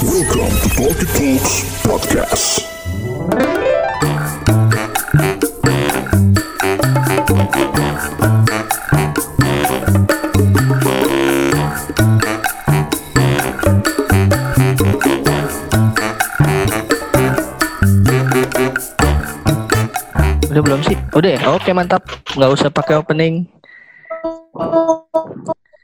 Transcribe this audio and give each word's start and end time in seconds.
Welcome 0.00 0.48
to 0.64 0.68
Talkie 0.80 1.04
Talks 1.12 1.60
Podcast. 1.84 2.64
Udah 20.48 20.62
belum 20.64 20.80
sih? 20.88 20.96
Udah 21.12 21.28
ya? 21.28 21.40
Oke 21.52 21.76
mantap. 21.76 22.08
Nggak 22.32 22.50
usah 22.56 22.72
pakai 22.72 22.96
opening. 22.96 23.44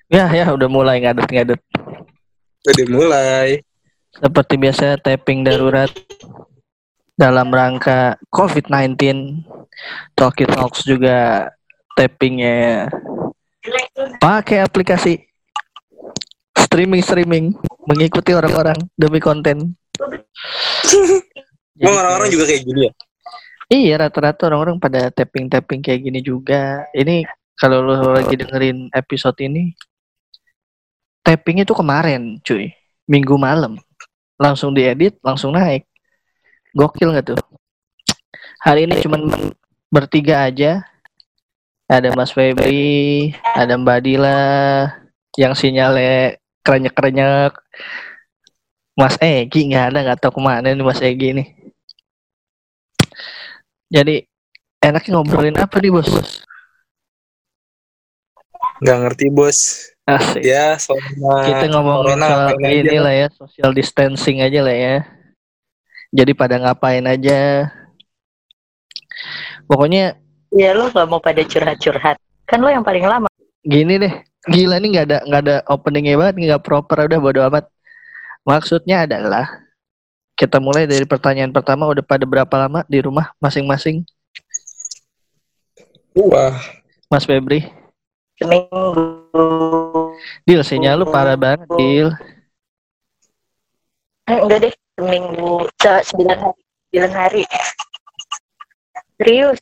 Ya 0.09 0.25
ya 0.33 0.49
udah 0.57 0.73
mulai 0.73 1.05
ngadet-ngadet. 1.05 1.61
Udah 2.65 2.87
mulai. 2.89 3.66
Seperti 4.17 4.55
biasa 4.57 4.97
tapping 5.01 5.45
darurat 5.45 5.93
dalam 7.17 7.49
rangka 7.53 8.17
COVID-19. 8.33 8.97
Talkie 10.17 10.49
Talks 10.49 10.89
juga 10.89 11.49
tappingnya 11.97 12.89
pakai 14.21 14.65
aplikasi 14.65 15.21
streaming 16.57 17.03
streaming 17.05 17.47
mengikuti 17.85 18.33
orang-orang 18.33 18.77
demi 18.97 19.21
konten. 19.21 19.77
Emang 21.77 21.97
orang-orang 22.01 22.29
juga 22.33 22.45
kayak 22.49 22.63
gini 22.65 22.81
ya? 22.89 22.93
Iya 23.67 23.95
rata-rata 23.99 24.47
orang-orang 24.49 24.79
pada 24.81 25.11
tapping-tapping 25.11 25.83
kayak 25.85 26.01
gini 26.09 26.21
juga. 26.25 26.87
Ini 26.97 27.27
kalau 27.59 27.85
lo 27.85 28.17
lagi 28.17 28.33
dengerin 28.39 28.89
episode 28.95 29.37
ini, 29.43 29.75
tapping 31.21 31.65
itu 31.65 31.73
kemarin, 31.75 32.39
cuy, 32.47 32.71
minggu 33.11 33.35
malam, 33.35 33.77
langsung 34.37 34.77
diedit, 34.77 35.17
langsung 35.25 35.57
naik. 35.57 35.89
Gokil 36.77 37.13
nggak 37.13 37.33
tuh? 37.33 37.41
Hari 38.61 38.85
ini 38.85 39.01
cuman 39.01 39.33
bertiga 39.89 40.45
aja. 40.45 40.85
Ada 41.87 42.11
Mas 42.19 42.35
Febri, 42.35 43.31
ada 43.55 43.79
Mbak 43.79 43.99
Dila, 44.03 44.43
yang 45.39 45.55
sinyalnya 45.55 46.35
kerenyek-kerenyek. 46.67 47.55
Mas 48.97 49.15
Egi 49.23 49.71
nggak 49.71 49.93
ada, 49.93 49.99
nggak 50.03 50.19
tahu 50.19 50.41
ke 50.41 50.43
mana 50.43 50.73
nih 50.73 50.83
Mas 50.83 50.99
Egi 50.99 51.31
nih. 51.37 51.49
Jadi 53.87 54.27
enaknya 54.83 55.11
ngobrolin 55.15 55.55
apa 55.63 55.79
nih 55.79 55.95
bos? 55.95 56.11
Nggak 58.83 58.99
ngerti 59.07 59.27
bos. 59.31 59.59
Asik. 60.07 60.43
Ya 60.47 60.79
selama 60.79 61.43
Kita 61.43 61.65
ngomongin 61.75 61.99
corona 62.15 62.27
soal 62.31 62.47
aja. 62.63 62.71
inilah 62.71 63.15
ya, 63.15 63.27
social 63.35 63.71
distancing 63.75 64.39
aja 64.39 64.61
lah 64.63 64.77
ya. 64.77 64.97
Jadi 66.15 66.33
pada 66.33 66.63
ngapain 66.63 67.03
aja. 67.03 67.67
Pokoknya 69.67 70.15
Ya 70.55 70.73
lo 70.79 70.89
gak 70.95 71.11
mau 71.11 71.19
pada 71.19 71.43
curhat-curhat. 71.43 72.17
Kan 72.47 72.63
lo 72.63 72.71
yang 72.71 72.87
paling 72.87 73.03
lama. 73.03 73.27
gini 73.67 73.99
deh, 73.99 74.15
gila 74.47 74.79
nih 74.79 74.89
nggak 74.95 75.07
ada 75.11 75.19
nggak 75.27 75.43
ada 75.43 75.57
openingnya 75.67 76.15
banget, 76.15 76.35
nggak 76.39 76.63
proper 76.63 77.11
udah 77.11 77.19
bodo 77.19 77.43
amat. 77.51 77.67
Maksudnya 78.47 79.03
adalah 79.11 79.67
kita 80.39 80.63
mulai 80.63 80.87
dari 80.87 81.03
pertanyaan 81.03 81.51
pertama 81.51 81.91
udah 81.91 82.07
pada 82.07 82.23
berapa 82.23 82.55
lama 82.55 82.87
di 82.87 83.03
rumah 83.03 83.35
masing-masing, 83.43 84.07
Wah, 86.15 86.55
Mas 87.11 87.27
Febri? 87.27 87.67
Seminggu. 88.37 88.95
Dil, 90.45 90.61
sinyal 90.61 91.01
lu 91.01 91.07
parah 91.09 91.37
banget, 91.37 91.67
Dil. 91.75 92.09
Eh, 94.27 94.39
enggak 94.39 94.59
deh. 94.63 94.75
Seminggu. 94.97 95.69
Se- 95.77 96.05
Sembilan 96.05 96.39
hari. 96.41 96.61
Sembilan 96.89 97.13
hari. 97.13 97.43
Serius. 99.17 99.59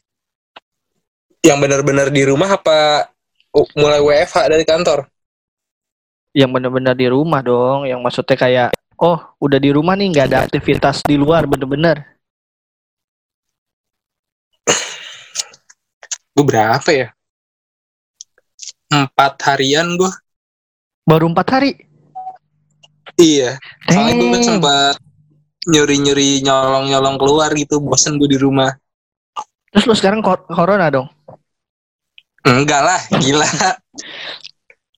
yang 1.44 1.60
benar-benar 1.60 2.08
di 2.08 2.24
rumah 2.24 2.56
apa 2.56 3.04
mulai 3.76 4.00
WFH 4.00 4.48
dari 4.48 4.64
kantor? 4.64 5.04
yang 6.32 6.50
bener-bener 6.50 6.96
di 6.96 7.06
rumah 7.06 7.44
dong 7.44 7.84
yang 7.84 8.00
maksudnya 8.00 8.32
kayak 8.34 8.70
oh 8.96 9.20
udah 9.38 9.60
di 9.60 9.68
rumah 9.70 9.92
nih 9.94 10.08
nggak 10.10 10.26
ada 10.32 10.38
aktivitas 10.48 11.04
di 11.04 11.14
luar 11.14 11.44
bener-bener 11.44 12.00
Gue 16.34 16.42
berapa 16.42 16.88
ya? 16.90 17.14
Empat 18.94 19.34
harian 19.50 19.98
gue. 19.98 20.12
baru 21.04 21.28
empat 21.28 21.48
hari 21.50 21.70
Iya. 23.14 23.58
Soalnya 23.86 24.12
gue 24.14 24.24
kan 24.24 24.34
Dang. 24.34 24.46
sempat 24.48 24.94
nyuri-nyuri 25.64 26.40
nyolong-nyolong 26.40 27.16
keluar 27.16 27.50
gitu. 27.52 27.78
Bosen 27.78 28.16
gue 28.16 28.26
di 28.26 28.38
rumah. 28.38 28.70
terus 29.68 29.84
lu 29.84 29.94
sekarang 29.94 30.22
kor- 30.22 30.46
corona 30.46 30.86
dong 30.86 31.10
Enggak 32.46 32.78
lah, 32.80 33.00
gila. 33.18 33.42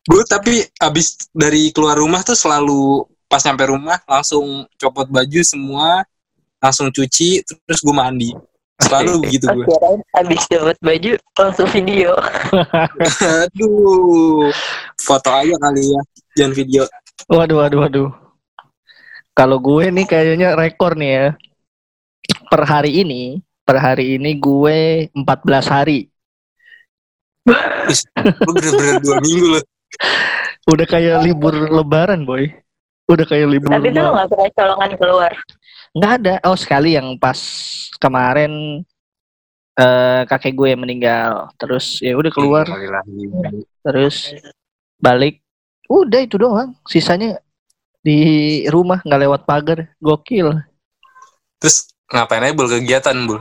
gue 0.04 0.22
tapi 0.28 0.60
abis 0.76 1.30
dari 1.32 1.72
keluar 1.72 1.96
rumah 1.96 2.20
tuh 2.20 2.36
selalu 2.36 3.00
pas 3.24 3.40
nyampe 3.40 3.64
rumah 3.66 3.96
langsung 4.04 4.68
copot 4.76 5.08
baju 5.08 5.40
semua, 5.40 6.04
langsung 6.60 6.90
cuci, 6.90 7.40
terus 7.42 7.80
gue 7.80 7.90
mandi. 7.90 8.30
Selalu 8.78 9.12
begitu 9.22 9.44
Oh, 9.48 9.54
gue. 9.54 9.66
kirain 9.66 10.00
abis 10.16 10.42
dapat 10.46 10.76
baju 10.78 11.10
langsung 11.34 11.68
video. 11.68 12.12
Aduh, 13.42 14.48
foto 14.98 15.30
aja 15.30 15.54
kali 15.56 15.82
ya, 15.86 16.00
jangan 16.34 16.52
video. 16.54 16.82
waduh 17.26 17.58
waduh 17.58 17.80
waduh 17.80 18.10
kalau 19.32 19.56
gue 19.58 19.88
nih 19.88 20.04
kayaknya 20.04 20.52
rekor 20.52 20.94
nih 20.94 21.10
ya 21.10 21.26
per 22.46 22.62
hari 22.62 23.00
ini 23.00 23.40
per 23.62 23.76
hari 23.76 24.14
ini 24.14 24.36
gue 24.36 24.78
14 25.10 25.26
hari 25.66 26.06
Lu 27.42 27.56
bener-bener 28.52 28.96
dua 29.00 29.16
minggu 29.24 29.46
loh. 29.48 29.64
udah 30.66 30.86
kayak 30.86 31.24
libur 31.24 31.54
lebaran 31.56 32.22
boy 32.22 32.46
udah 33.06 33.24
kayak 33.24 33.48
libur 33.48 33.70
Tapi 33.70 33.90
tuh 33.90 34.02
lo 34.02 34.10
gak 34.12 34.28
pernah 34.28 34.50
colongan 34.52 34.90
keluar. 34.94 35.32
Nggak 35.96 36.12
ada. 36.20 36.34
Oh 36.44 36.58
sekali 36.58 36.92
yang 36.92 37.16
pas 37.16 37.40
kemarin 37.96 38.84
eh 39.76 40.22
kakek 40.28 40.52
gue 40.52 40.70
meninggal. 40.76 41.48
Terus 41.56 42.04
ya 42.04 42.12
udah 42.12 42.32
keluar. 42.32 42.68
Terus 43.80 44.36
balik. 45.00 45.40
Udah 45.88 46.20
itu 46.20 46.36
doang. 46.36 46.76
Sisanya 46.84 47.40
di 48.04 48.62
rumah 48.68 49.00
nggak 49.00 49.22
lewat 49.24 49.42
pagar. 49.48 49.88
Gokil. 49.96 50.52
Terus 51.56 51.88
ngapain 52.12 52.44
aja 52.44 52.52
bul? 52.52 52.68
Kegiatan 52.68 53.16
bul? 53.24 53.40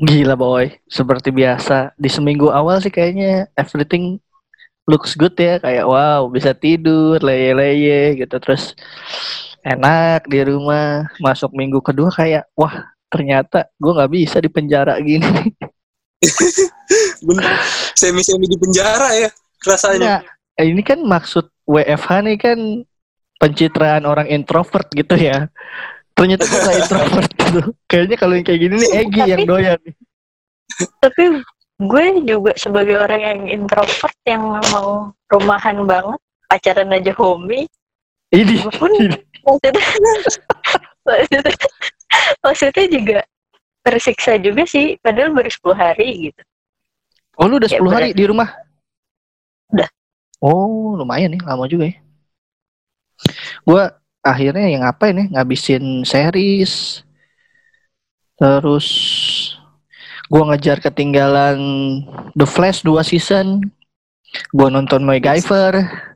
gila 0.00 0.34
boy. 0.34 0.72
Seperti 0.88 1.28
biasa. 1.30 1.92
Di 1.94 2.08
seminggu 2.08 2.48
awal 2.48 2.80
sih 2.80 2.88
kayaknya 2.90 3.46
everything 3.54 4.16
looks 4.88 5.12
good 5.12 5.36
ya. 5.36 5.60
Kayak 5.60 5.86
wow 5.86 6.26
bisa 6.32 6.56
tidur 6.56 7.20
leye-leye 7.20 8.16
gitu. 8.16 8.36
Terus 8.40 8.72
enak 9.64 10.26
di 10.28 10.40
rumah 10.44 11.08
masuk 11.20 11.52
minggu 11.52 11.80
kedua 11.84 12.08
kayak 12.12 12.48
wah 12.56 12.90
ternyata 13.10 13.68
gue 13.76 13.92
nggak 13.92 14.12
bisa 14.12 14.36
di 14.40 14.48
penjara 14.48 14.96
gini 15.02 15.26
Bener. 17.26 17.44
Semi-semi 17.96 18.46
di 18.48 18.56
penjara 18.60 19.08
ya 19.16 19.28
rasanya. 19.64 20.24
Eh, 20.56 20.68
ini 20.68 20.84
kan 20.84 21.00
maksud 21.00 21.48
WFH 21.64 22.10
nih 22.26 22.36
kan 22.36 22.58
pencitraan 23.40 24.04
orang 24.04 24.28
introvert 24.28 24.88
gitu 24.92 25.16
ya. 25.16 25.48
Ternyata 26.12 26.44
gue 26.44 26.60
gak 26.60 26.78
introvert 26.84 27.30
gitu. 27.32 27.60
Kayaknya 27.88 28.16
kalau 28.20 28.34
yang 28.36 28.46
kayak 28.46 28.60
gini 28.60 28.74
nih 28.76 28.90
Egi 29.04 29.22
yang 29.24 29.42
doyan. 29.48 29.78
nih. 29.80 29.94
Tapi 31.00 31.22
gue 31.80 32.04
juga 32.28 32.52
sebagai 32.60 32.96
orang 33.00 33.20
yang 33.20 33.40
introvert 33.48 34.16
yang 34.28 34.60
mau 34.72 35.12
rumahan 35.32 35.80
banget. 35.88 36.20
Pacaran 36.50 36.90
aja 36.92 37.12
homie. 37.16 37.70
Ini 38.30 38.62
maksudnya, 38.62 39.18
maksudnya, 41.06 41.54
maksudnya 42.46 42.86
juga 42.86 43.18
tersiksa 43.82 44.38
juga 44.38 44.62
sih. 44.70 44.94
Padahal 45.02 45.34
baru 45.34 45.50
10 45.50 45.74
hari 45.74 46.08
gitu. 46.30 46.42
Oh 47.40 47.50
lu 47.50 47.58
udah 47.58 47.70
Ya, 47.72 47.82
10 47.82 47.90
hari 47.90 48.08
di 48.14 48.24
rumah? 48.28 48.48
Udah. 49.74 49.88
Oh 50.38 50.94
lumayan 50.94 51.34
nih 51.34 51.42
lama 51.42 51.66
juga 51.66 51.90
ya. 51.90 51.96
Gue 53.66 53.84
akhirnya 54.22 54.66
yang 54.70 54.82
ngapain 54.86 55.16
ya 55.18 55.26
ngabisin 55.34 56.06
series. 56.06 57.02
Terus 58.38 58.88
gue 60.30 60.42
ngejar 60.46 60.78
ketinggalan 60.78 61.58
The 62.38 62.46
Flash 62.46 62.86
2 62.86 63.02
season. 63.02 63.66
Gue 64.54 64.68
nonton 64.70 65.02
MacGyver. 65.02 66.06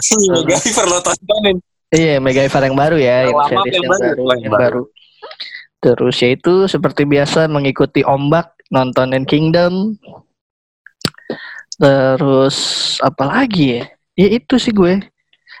MacGyver 0.00 0.86
lo 0.86 0.98
tontonin. 1.02 1.56
Iya, 1.88 2.20
MacGyver 2.20 2.62
yang 2.68 2.76
baru 2.76 2.96
ya, 3.00 3.16
Yang 3.26 3.34
yang 3.34 3.64
yang 3.66 3.86
baru? 3.88 4.02
baru, 4.04 4.22
yang 4.38 4.52
baru. 4.52 4.82
Terus 5.78 6.16
ya 6.18 6.28
itu 6.34 6.66
seperti 6.66 7.06
biasa 7.06 7.46
mengikuti 7.46 8.02
ombak, 8.02 8.50
nontonin 8.68 9.22
Kingdom. 9.22 9.94
Terus 11.78 12.56
apa 12.98 13.24
lagi 13.24 13.78
ya? 13.78 13.84
Ya 14.18 14.28
itu 14.34 14.58
sih 14.58 14.74
gue. 14.74 14.98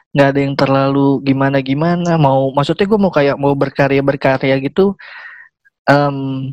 nggak 0.08 0.28
ada 0.34 0.40
yang 0.40 0.56
terlalu 0.56 1.20
gimana 1.20 1.60
gimana 1.60 2.16
mau 2.16 2.48
maksudnya 2.56 2.88
gue 2.88 2.96
mau 2.96 3.12
kayak 3.12 3.36
mau 3.36 3.52
berkarya 3.52 4.00
berkarya 4.00 4.56
gitu 4.56 4.96
em 5.84 6.48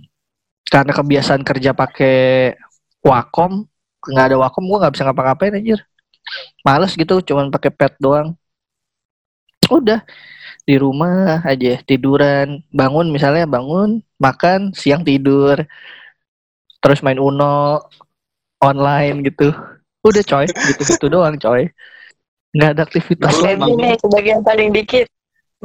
karena 0.67 0.91
kebiasaan 0.91 1.39
kerja 1.41 1.71
pakai 1.71 2.51
Wacom 2.99 3.63
nggak 4.05 4.25
ada 4.27 4.35
Wacom 4.43 4.67
gue 4.67 4.75
nggak 4.75 4.93
bisa 4.99 5.07
ngapa-ngapain 5.07 5.55
anjir 5.55 5.79
males 6.65 6.93
gitu 6.95 7.21
cuman 7.21 7.51
pakai 7.51 7.71
pad 7.71 7.93
doang. 7.99 8.33
Udah 9.69 10.05
di 10.65 10.75
rumah 10.77 11.41
aja 11.45 11.81
tiduran. 11.85 12.61
Bangun 12.69 13.09
misalnya 13.09 13.49
bangun 13.49 14.01
makan 14.21 14.73
siang 14.77 15.01
tidur. 15.01 15.61
Terus 16.81 17.01
main 17.01 17.17
Uno 17.17 17.81
online 18.61 19.25
gitu. 19.25 19.49
Udah 20.05 20.21
coy. 20.21 20.45
Gitu 20.45 20.81
gitu 20.85 21.05
doang 21.09 21.37
coy. 21.41 21.69
Nggak 22.55 22.69
ada 22.77 22.81
aktivitas 22.87 23.33
lain 23.41 23.57
emang- 23.59 23.73
Feby 23.73 23.81
nih 23.83 23.95
sebagian 23.99 24.41
paling 24.45 24.69
dikit. 24.71 25.07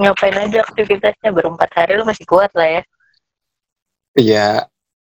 Ngapain 0.00 0.32
aja 0.32 0.64
aktivitasnya? 0.64 1.28
Berempat 1.30 1.70
hari 1.76 2.00
lu 2.00 2.08
masih 2.08 2.24
kuat 2.24 2.48
lah 2.56 2.80
ya. 2.80 2.82
Iya, 4.16 4.48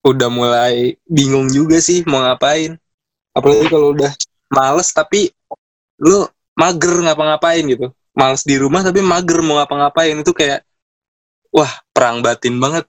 udah 0.04 0.30
mulai 0.34 1.00
bingung 1.08 1.48
juga 1.48 1.80
sih 1.80 2.04
mau 2.04 2.20
ngapain. 2.20 2.76
Apalagi 3.32 3.70
kalau 3.72 3.96
udah 3.96 4.12
males 4.50 4.90
tapi 4.92 5.30
lu 6.02 6.26
mager 6.58 7.06
ngapa-ngapain 7.06 7.64
gitu. 7.66 7.90
Males 8.14 8.44
di 8.44 8.60
rumah 8.60 8.84
tapi 8.84 9.00
mager 9.00 9.40
mau 9.46 9.62
ngapa-ngapain 9.62 10.18
itu 10.18 10.34
kayak 10.36 10.66
wah 11.54 11.72
perang 11.94 12.20
batin 12.20 12.58
banget. 12.60 12.86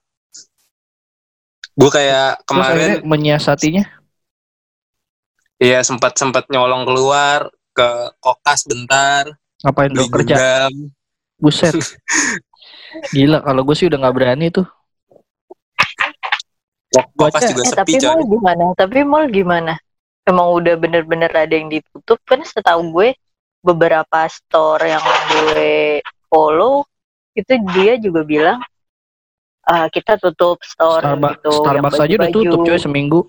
Gue 1.71 1.87
kayak 1.87 2.43
kemarin 2.43 2.99
menyiasatinya 3.07 4.01
ya 5.61 5.77
sempat 5.85 6.17
sempat 6.17 6.49
nyolong 6.49 6.89
keluar 6.89 7.45
ke 7.71 7.89
kokas 8.17 8.65
bentar, 8.65 9.29
ngapain 9.61 9.93
dong 9.93 10.09
kerja 10.09 10.65
buset 11.37 11.77
gila 13.15 13.45
kalau 13.45 13.61
gue 13.61 13.75
sih 13.77 13.85
udah 13.85 14.01
nggak 14.01 14.15
berani 14.17 14.49
tuh 14.49 14.65
Kokas 16.91 17.55
juga 17.55 17.63
Eh, 17.63 17.71
sepi 17.71 17.95
tapi 17.95 18.03
mall 18.03 18.21
gimana? 18.27 18.63
Tapi 18.75 18.99
mall 19.07 19.25
gimana? 19.31 19.73
Emang 20.21 20.53
udah 20.53 20.77
bener-bener 20.77 21.31
ada 21.33 21.49
yang 21.49 21.67
ditutup 21.67 22.21
kan 22.29 22.45
setahu 22.45 22.93
gue 22.93 23.09
beberapa 23.65 24.25
store 24.29 24.85
yang 24.89 25.01
gue 25.01 26.01
follow 26.29 26.85
itu 27.33 27.53
dia 27.73 27.97
juga 27.97 28.21
bilang 28.21 28.59
"Ah, 29.65 29.89
kita 29.89 30.17
tutup 30.21 30.61
store 30.61 31.01
Starbucks 31.05 31.31
gitu 31.41 31.51
yang 31.51 31.61
Starbucks 31.65 31.93
aja 31.97 32.05
udah 32.05 32.19
baju-baju." 32.29 32.41
tutup 32.45 32.59
coy 32.65 32.77
seminggu. 32.77 33.19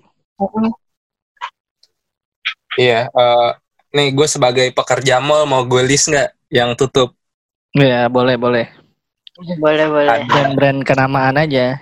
Iya, 2.73 3.05
eh, 3.09 3.49
nih 3.93 4.07
gue 4.13 4.27
sebagai 4.29 4.67
pekerja 4.73 5.21
mall 5.21 5.45
mau 5.45 5.61
gue 5.65 5.81
list 5.85 6.09
nggak 6.09 6.29
yang 6.49 6.73
tutup? 6.73 7.13
ya 7.73 8.05
boleh 8.05 8.37
boleh 8.37 8.69
boleh 9.57 9.85
boleh 9.89 10.09
Ada. 10.13 10.29
brand-brand 10.29 10.79
kenamaan 10.85 11.41
aja 11.41 11.81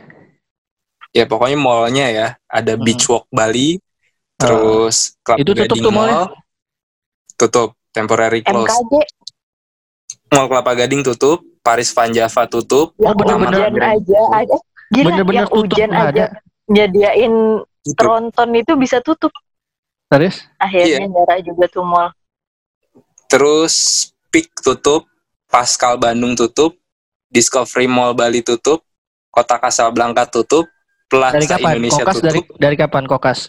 Ya 1.12 1.28
pokoknya 1.28 1.60
mallnya 1.60 2.08
ya, 2.08 2.28
ada 2.48 2.80
Hmm. 2.80 2.84
Beach 2.88 3.04
Walk 3.12 3.28
Bali, 3.28 3.76
terus 4.42 4.96
Club 5.22 5.38
Itu 5.38 5.52
tutup 5.52 5.62
Gading 5.70 5.84
tuh? 5.84 5.92
Mall, 5.92 6.22
tutup, 7.36 7.70
temporary 7.92 8.42
close. 8.42 8.70
MKJ 8.70 8.94
Mall 10.32 10.48
Kelapa 10.48 10.72
Gading 10.74 11.02
tutup, 11.04 11.38
Paris 11.60 11.92
Van 11.92 12.10
Java 12.10 12.44
tutup, 12.46 12.96
Oh, 12.98 13.14
bener-bener. 13.14 13.68
hujan 13.68 13.76
aja 13.78 14.22
ada 14.34 14.56
gila 14.90 15.06
bener-bener 15.08 15.38
yang 15.38 15.48
tutup 15.48 15.68
hujan 15.70 15.92
aja. 15.92 16.08
ada. 16.08 16.26
Nyediain 16.66 17.34
tutup. 17.82 17.98
tronton 17.98 18.50
itu 18.54 18.74
bisa 18.76 18.98
tutup. 19.00 19.32
Terus 20.08 20.44
akhirnya 20.58 20.98
Iya. 20.98 21.08
nyerah 21.08 21.40
juga 21.40 21.66
tuh 21.68 21.84
mall. 21.84 22.10
Terus 23.28 23.76
Peak 24.28 24.48
tutup, 24.58 25.08
Pascal 25.46 25.96
Bandung 25.98 26.34
tutup, 26.34 26.80
Discovery 27.28 27.84
Mall 27.84 28.12
Bali 28.12 28.40
tutup, 28.40 28.84
Kota 29.28 29.56
Casablanca 29.58 30.24
tutup, 30.26 30.68
Plaza 31.06 31.36
dari 31.36 31.48
kapan? 31.48 31.72
Indonesia 31.76 32.04
kokas 32.06 32.16
tutup. 32.16 32.26
dari 32.26 32.40
dari 32.58 32.76
kapan 32.78 33.04
kokas 33.04 33.40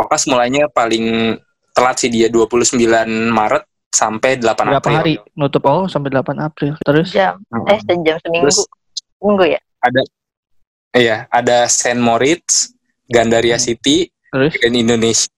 Kokas 0.00 0.24
mulainya 0.24 0.64
paling 0.66 1.36
telat 1.70 1.96
sih 1.96 2.08
dia 2.08 2.32
29 2.32 2.72
Maret 3.28 3.64
sampai 3.90 4.40
8 4.40 4.56
berapa 4.64 4.80
April. 4.80 4.96
hari? 4.96 5.14
Nutup 5.34 5.60
oh 5.62 5.84
sampai 5.84 6.08
8 6.08 6.40
April. 6.40 6.72
Terus? 6.80 7.12
Jam 7.12 7.36
eh 7.68 7.76
sejam 7.78 8.16
seminggu. 8.18 8.48
Terus 8.48 8.64
minggu 9.20 9.44
ya? 9.46 9.60
ada 9.78 10.00
iya, 10.92 11.16
ada 11.28 11.64
Saint 11.66 11.96
Moritz, 11.96 12.72
Gandaria 13.06 13.54
Hmm. 13.54 13.62
City, 13.62 14.08
terus? 14.30 14.56
dan 14.56 14.72
Indonesia. 14.74 15.28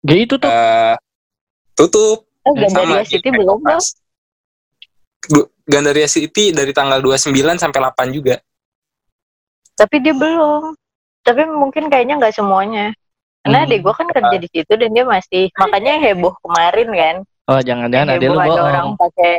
Ya 0.00 0.16
itu 0.16 0.34
tuh? 0.34 0.48
Eh, 0.48 0.94
tutup. 1.74 2.24
Oh 2.40 2.56
Gandaria 2.56 2.72
sama 2.98 3.04
City 3.04 3.20
di 3.22 3.30
belum. 3.30 3.60
Du- 5.22 5.48
Gandaria 5.62 6.08
City 6.08 6.50
dari 6.50 6.72
tanggal 6.72 6.98
29 6.98 7.30
sampai 7.54 7.78
8 7.78 8.08
juga. 8.10 8.40
tapi 9.72 9.96
dia 9.98 10.12
belum. 10.12 10.76
Tapi 11.20 11.40
mungkin 11.46 11.88
kayaknya 11.88 12.16
nggak 12.16 12.32
semuanya 12.34 12.92
karena 13.40 13.58
Hmm. 13.58 13.66
adik 13.66 13.78
gue 13.80 13.94
kan 13.94 14.08
kerja 14.10 14.36
di 14.36 14.48
situ 14.48 14.72
dan 14.74 14.90
dia 14.90 15.04
masih 15.04 15.48
makanya 15.56 15.92
heboh 15.98 16.34
kemarin 16.40 16.88
kan. 16.90 17.16
Oh 17.46 17.58
jangan-jangan 17.58 18.08
ada 18.10 18.20
heboh 18.20 18.34
lu 18.34 18.40
ada 18.40 18.52
orang 18.52 18.86
bohong 18.86 18.96
pakai 18.96 19.32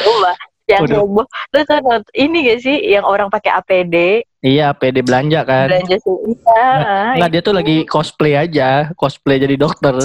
rumah 0.00 0.36
yang 0.64 0.82
Udah. 0.84 0.96
heboh. 1.00 1.26
Lu 1.26 1.60
tau 1.64 1.80
not- 1.82 2.12
ini 2.12 2.36
gak 2.44 2.60
sih 2.60 2.76
yang 2.84 3.04
orang 3.04 3.28
pakai 3.28 3.52
APD 3.54 3.96
iya 4.40 4.72
PD 4.72 5.00
belanja 5.00 5.40
kan. 5.44 5.72
Belanja 5.72 5.96
sih. 5.96 6.14
Iya 6.28 6.68
Nggak 7.16 7.30
dia 7.32 7.40
tuh 7.40 7.54
lagi 7.56 7.76
cosplay 7.84 8.34
aja. 8.34 8.92
Cosplay 8.94 9.40
jadi 9.40 9.56
dokter. 9.56 9.96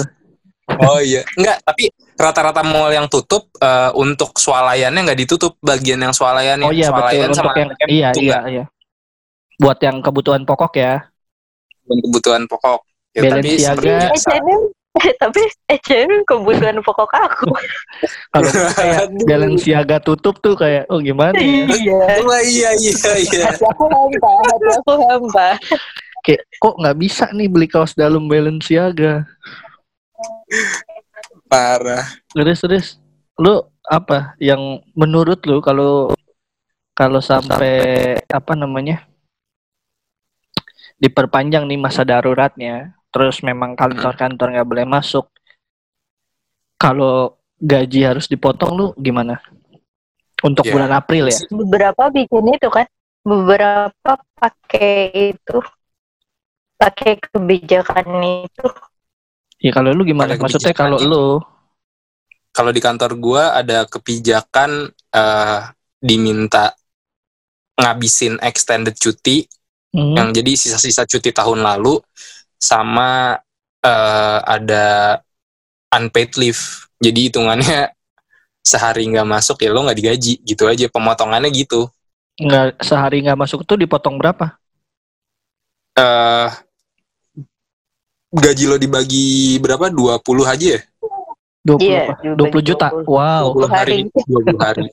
Oh 0.70 1.02
iya, 1.02 1.26
enggak, 1.34 1.66
tapi 1.66 1.90
rata-rata 2.14 2.62
mall 2.62 2.94
yang 2.94 3.10
tutup 3.10 3.50
eh, 3.58 3.90
untuk 3.92 4.38
swalayannya 4.38 5.02
nggak 5.02 5.20
ditutup. 5.20 5.58
Bagian 5.58 5.98
yang 5.98 6.14
swalayannya. 6.14 6.62
oh 6.62 6.70
iya 6.70 6.88
betul. 6.88 7.02
Swalayan 7.02 7.26
untuk 7.26 7.42
sama 7.42 7.52
yang 7.58 7.70
ATM 7.74 7.88
iya 7.90 8.08
iya 8.16 8.38
iya. 8.46 8.64
Buat 9.58 9.82
yang 9.82 9.98
kebutuhan 10.00 10.46
pokok 10.46 10.72
ya. 10.78 10.94
untuk 11.02 11.19
kebutuhan 11.98 12.42
pokok. 12.46 12.80
Ya, 13.10 13.26
tapi 13.26 13.58
seperti 13.58 13.90
Eh. 13.90 14.06
H&M, 14.06 14.60
tapi 15.22 15.42
H&M 15.66 16.22
kebutuhan 16.26 16.78
pokok 16.82 17.10
aku 17.10 17.50
kalau 18.34 18.50
kayak 18.74 19.10
Aduh. 19.10 19.26
Balenciaga 19.26 19.98
tutup 20.02 20.38
tuh 20.38 20.54
kayak 20.54 20.86
oh 20.90 21.02
gimana 21.02 21.34
ya 21.34 21.66
iya 21.74 22.22
Wah, 22.22 22.42
iya 22.42 22.70
iya 22.78 22.92
iya. 23.18 23.50
hati 23.50 23.66
aku 23.66 23.86
hampa 23.86 24.30
hati 24.46 24.66
aku 24.78 24.92
hampa 25.10 25.48
kayak 26.22 26.42
kok 26.58 26.74
nggak 26.78 26.98
bisa 26.98 27.26
nih 27.34 27.46
beli 27.50 27.66
kaos 27.66 27.94
dalam 27.98 28.26
Balenciaga 28.30 29.26
Parah. 31.50 32.06
terus 32.30 32.58
terus 32.62 32.86
lu 33.38 33.58
apa 33.86 34.38
yang 34.38 34.78
menurut 34.94 35.42
lu 35.46 35.58
kalau 35.58 36.14
kalau 36.94 37.18
sampai 37.18 38.14
apa 38.30 38.52
namanya 38.54 39.09
diperpanjang 41.00 41.64
nih 41.64 41.80
masa 41.80 42.04
daruratnya. 42.04 42.94
Terus 43.10 43.42
memang 43.42 43.74
kantor-kantor 43.74 44.54
nggak 44.54 44.68
boleh 44.68 44.86
masuk. 44.86 45.26
Kalau 46.78 47.40
gaji 47.58 48.00
harus 48.06 48.30
dipotong 48.30 48.72
lu 48.76 48.86
gimana? 48.94 49.40
Untuk 50.40 50.64
Ya. 50.64 50.72
bulan 50.72 50.92
April 50.94 51.28
ya? 51.28 51.40
Beberapa 51.50 52.08
bikin 52.12 52.44
itu 52.54 52.68
kan. 52.70 52.86
Beberapa 53.20 54.12
pakai 54.38 55.34
itu. 55.34 55.58
Pakai 56.80 57.20
kebijakan 57.20 58.06
itu. 58.48 58.66
Ya 59.60 59.76
kalau 59.76 59.92
lu 59.92 60.08
gimana? 60.08 60.32
Maksudnya 60.40 60.72
kalau 60.72 60.96
kebijakan 60.96 61.12
lu 61.12 61.24
Kalau 62.50 62.74
di 62.74 62.82
kantor 62.82 63.14
gua 63.20 63.54
ada 63.54 63.86
kebijakan 63.86 64.90
eh, 64.90 65.60
diminta 66.02 66.74
ngabisin 67.78 68.40
extended 68.42 68.98
cuti 68.98 69.46
hmm, 69.94 70.14
yang 70.16 70.28
jadi 70.34 70.52
sisa-sisa 70.56 71.06
cuti 71.06 71.30
tahun 71.30 71.62
lalu 71.62 71.98
sama 72.60 73.38
eh, 73.82 74.38
ada 74.44 75.18
unpaid 75.94 76.36
leave. 76.36 76.62
Jadi 77.00 77.32
hitungannya 77.32 77.90
sehari 78.70 79.08
nggak 79.08 79.26
masuk 79.26 79.56
ya 79.64 79.72
lo 79.72 79.88
nggak 79.88 79.98
digaji 79.98 80.34
gitu 80.44 80.68
aja 80.68 80.86
pemotongannya 80.92 81.50
gitu. 81.50 81.88
nggak 82.40 82.80
sehari 82.80 83.20
nggak 83.20 83.36
masuk 83.36 83.68
tuh 83.68 83.76
dipotong 83.76 84.16
berapa 84.16 84.56
eh 85.92 86.48
gaji 88.30 88.64
lo 88.64 88.76
dibagi 88.78 89.58
berapa? 89.58 89.90
20 89.90 90.22
aja 90.46 90.66
ya? 90.78 90.80
20 91.66 91.84
Iya, 91.84 92.02
apa? 92.08 92.14
dibagi 92.24 92.62
20 92.62 92.68
juta 92.72 92.88
20. 92.88 93.04
wow 93.10 93.44
20 93.52 93.68
hari. 93.68 93.98
20 94.08 94.56
hari. 94.56 94.86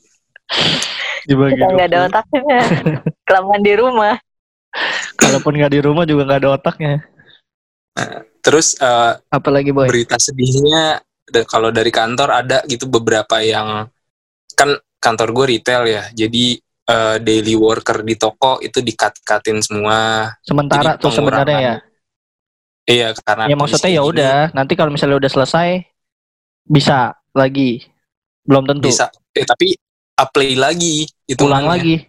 dibagi 1.27 1.55
kita 1.59 1.65
nggak 1.71 1.87
ada 1.87 1.97
20. 2.03 2.07
otaknya 2.07 2.59
kelamaan 3.27 3.61
di 3.63 3.73
rumah 3.75 4.15
kalaupun 5.17 5.57
nggak 5.57 5.73
di 5.73 5.81
rumah 5.81 6.05
juga 6.05 6.21
nggak 6.29 6.39
ada 6.45 6.49
otaknya 6.53 6.95
Terus 8.45 8.77
eh, 8.79 9.13
apalagi 9.33 9.73
boy 9.73 9.89
berita 9.89 10.15
sedihnya 10.21 11.01
kalau 11.49 11.73
dari 11.73 11.91
kantor 11.91 12.29
ada 12.31 12.57
gitu 12.69 12.87
beberapa 12.87 13.41
yang 13.43 13.89
kan 14.55 14.77
kantor 15.01 15.29
gue 15.35 15.45
retail 15.57 15.83
ya. 15.89 16.03
Jadi 16.15 16.55
eh, 16.63 17.17
daily 17.19 17.57
worker 17.59 18.05
di 18.05 18.15
toko 18.15 18.61
itu 18.63 18.79
dikat-katin 18.79 19.59
semua. 19.59 20.31
sementara 20.45 20.95
tuh 20.95 21.11
sebenarnya 21.11 21.59
ya 21.59 21.75
Iya, 22.87 23.11
karena 23.19 23.51
ya 23.51 23.55
maksudnya 23.59 23.91
ya 23.91 23.99
udah 23.99 24.37
nanti 24.55 24.79
kalau 24.79 24.95
misalnya 24.95 25.19
udah 25.19 25.27
selesai 25.27 25.83
bisa 26.63 27.19
lagi 27.35 27.83
Belum 28.47 28.63
tentu. 28.63 28.87
bisa 28.87 29.11
eh 29.35 29.43
tapi 29.43 29.75
apply 30.15 30.55
lagi 30.55 31.03
itu 31.27 31.43
Ulang 31.43 31.67
lagi. 31.67 32.07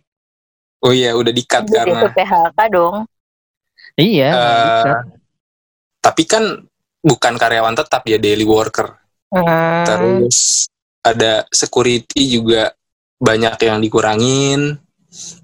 Oh 0.85 0.93
iya 0.95 1.15
udah 1.15 1.33
di-cut 1.35 1.65
Jadi 1.67 1.75
karena 1.75 2.01
itu 2.01 2.09
PHK 2.15 2.59
dong. 2.71 2.97
Iya. 3.99 4.31
Bisa. 4.31 4.95
tapi 5.99 6.23
kan 6.25 6.45
bukan 7.03 7.35
karyawan 7.35 7.75
tetap 7.75 8.07
ya 8.07 8.19
daily 8.19 8.47
worker 8.47 8.95
Hmm. 9.29 9.85
terus 9.85 10.73
ada 11.05 11.45
security 11.53 12.41
juga 12.41 12.73
banyak 13.21 13.61
yang 13.61 13.77
dikurangin 13.77 14.81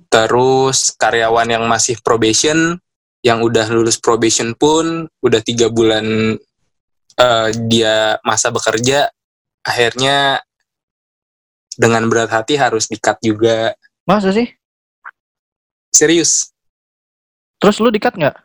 terus 0.08 0.88
karyawan 0.96 1.44
yang 1.44 1.64
masih 1.68 2.00
probation 2.00 2.80
yang 3.20 3.44
udah 3.44 3.68
lulus 3.68 4.00
probation 4.00 4.56
pun 4.56 5.04
udah 5.20 5.40
tiga 5.44 5.68
bulan 5.68 6.32
eh, 7.20 7.48
dia 7.68 8.16
masa 8.24 8.48
bekerja 8.48 9.12
akhirnya 9.60 10.40
dengan 11.76 12.08
berat 12.08 12.32
hati 12.32 12.56
harus 12.56 12.88
di-cut 12.88 13.20
juga 13.20 13.76
Masa 14.08 14.32
sih? 14.32 14.48
Serius 15.94 16.50
Terus 17.62 17.78
lu 17.80 17.88
dikat 17.94 18.18
nggak? 18.18 18.36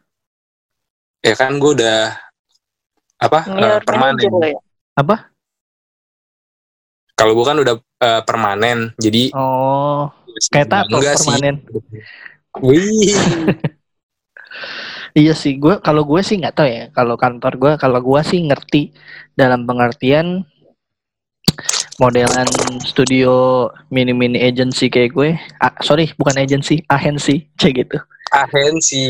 ya 1.19 1.33
kan 1.35 1.59
gue 1.59 1.71
udah 1.75 2.15
apa 3.19 3.39
Senior 3.43 3.83
permanen 3.83 4.23
ya? 4.23 4.55
kalau 7.19 7.35
gue 7.35 7.45
kan 7.45 7.57
udah 7.59 7.75
eh, 7.99 8.21
permanen 8.23 8.95
jadi 8.95 9.35
Oh, 9.35 10.07
kayak 10.47 10.71
tato 10.71 10.95
enggak 10.95 11.19
sih 11.19 11.27
permanen. 11.27 11.55
Wih, 12.63 13.13
Iya 15.17 15.33
sih, 15.33 15.57
gue 15.57 15.81
kalau 15.81 16.05
gue 16.05 16.21
sih 16.21 16.37
nggak 16.37 16.55
tahu 16.55 16.67
ya. 16.69 16.83
Kalau 16.93 17.17
kantor 17.17 17.53
gue, 17.57 17.71
kalau 17.81 17.99
gue 17.99 18.21
sih 18.25 18.39
ngerti 18.45 18.93
dalam 19.33 19.65
pengertian 19.65 20.45
modelan 21.99 22.47
studio 22.81 23.67
mini-mini 23.91 24.39
agency 24.39 24.87
kayak 24.87 25.11
gue. 25.13 25.35
Ah, 25.59 25.75
sorry, 25.83 26.09
bukan 26.15 26.39
agency, 26.39 26.81
agency, 26.87 27.45
kayak 27.59 27.85
gitu. 27.85 27.97
agensi 28.29 29.05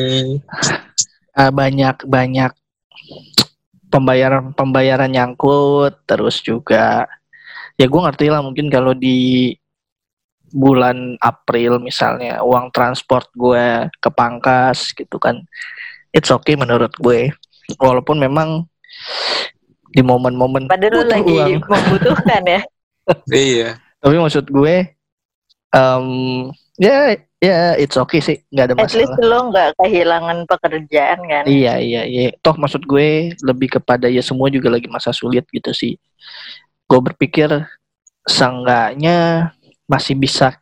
Ah, 1.38 1.54
banyak 1.54 2.04
banyak 2.04 2.52
pembayaran 3.88 4.52
pembayaran 4.58 5.12
nyangkut, 5.14 6.04
terus 6.10 6.42
juga 6.42 7.08
ya 7.80 7.86
gue 7.88 8.02
ngerti 8.04 8.28
lah 8.28 8.44
mungkin 8.44 8.68
kalau 8.68 8.92
di 8.92 9.56
bulan 10.52 11.16
April 11.22 11.80
misalnya 11.80 12.42
uang 12.42 12.74
transport 12.74 13.30
gue 13.38 13.88
kepangkas 14.02 14.92
gitu 14.98 15.22
kan 15.22 15.46
it's 16.12 16.34
okay 16.34 16.58
menurut 16.58 16.92
gue 16.98 17.30
walaupun 17.78 18.18
memang 18.18 18.66
di 19.94 20.02
momen-momen 20.02 20.70
Padahal 20.70 21.06
lagi 21.06 21.34
uang. 21.34 21.66
membutuhkan 21.66 22.44
ya. 22.46 22.62
iya. 23.30 23.78
Tapi 24.00 24.16
maksud 24.16 24.46
gue 24.48 24.76
em 25.70 26.06
ya 26.76 27.14
ya 27.38 27.60
it's 27.76 27.96
okay 27.96 28.20
sih. 28.20 28.38
Nggak 28.50 28.66
ada 28.66 28.74
At 28.80 28.94
least 28.94 29.12
masalah. 29.14 29.28
lo 29.28 29.40
nggak 29.52 29.70
kehilangan 29.78 30.38
pekerjaan 30.46 31.20
kan. 31.24 31.44
iya 31.46 31.78
iya 31.78 32.02
iya. 32.04 32.32
Toh 32.40 32.56
maksud 32.56 32.84
gue 32.84 33.34
lebih 33.40 33.78
kepada 33.78 34.08
ya 34.08 34.20
semua 34.20 34.48
juga 34.48 34.72
lagi 34.72 34.88
masa 34.88 35.12
sulit 35.12 35.44
gitu 35.50 35.72
sih. 35.72 35.96
Gue 36.86 37.00
berpikir 37.00 37.50
seenggaknya 38.26 39.50
masih 39.86 40.14
bisa 40.14 40.58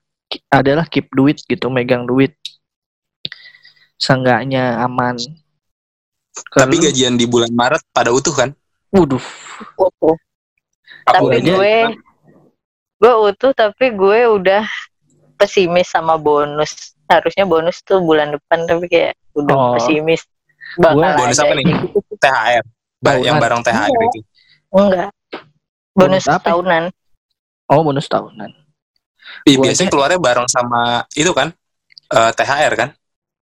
adalah 0.51 0.83
keep 0.85 1.07
duit 1.11 1.39
gitu 1.41 1.67
megang 1.67 2.03
duit. 2.03 2.35
Seenggaknya 3.97 4.77
aman. 4.83 5.17
Tapi 6.53 6.77
Kalau- 6.77 6.85
gajian 6.85 7.17
di 7.17 7.25
bulan 7.25 7.49
Maret 7.49 7.81
pada 7.89 8.13
utuh 8.13 8.33
kan? 8.33 8.53
Waduh. 8.93 9.23
Utuh. 9.73 10.15
Tapi 11.03 11.41
aja- 11.41 11.55
gue 11.55 11.73
gue 12.97 13.13
utuh 13.23 13.51
tapi 13.51 13.91
gue 13.91 14.19
udah 14.27 14.63
pesimis 15.35 15.87
sama 15.87 16.15
bonus. 16.15 16.93
Harusnya 17.05 17.43
bonus 17.43 17.79
tuh 17.81 17.99
bulan 17.99 18.31
depan 18.31 18.63
tapi 18.63 18.85
kayak 18.85 19.13
udah 19.31 19.55
Oh. 19.55 19.71
pesimis. 19.73 20.25
Bakal 20.75 20.97
Gue- 20.97 21.17
Bonus 21.17 21.37
apa 21.37 21.53
nih? 21.53 21.63
gitu. 21.63 21.99
THR 22.17 22.63
Ba- 22.97 23.13
Tahunan. 23.13 23.23
yang 23.23 23.37
barang 23.37 23.61
THR 23.61 23.87
itu 24.03 24.19
Enggak. 24.69 25.09
Bonus 25.93 26.23
Bonus 26.23 26.25
apa? 26.27 26.43
tahunan. 26.45 26.83
oh 27.67 27.81
bonus 27.81 28.07
tahunan 28.07 28.51
Ih, 29.43 29.55
Gua 29.55 29.63
biasanya 29.63 29.89
keluarnya 29.89 30.19
bareng 30.19 30.47
sama 30.47 30.81
itu 31.13 31.31
kan 31.31 31.51
eh, 32.09 32.31
THR 32.33 32.73
kan 32.75 32.89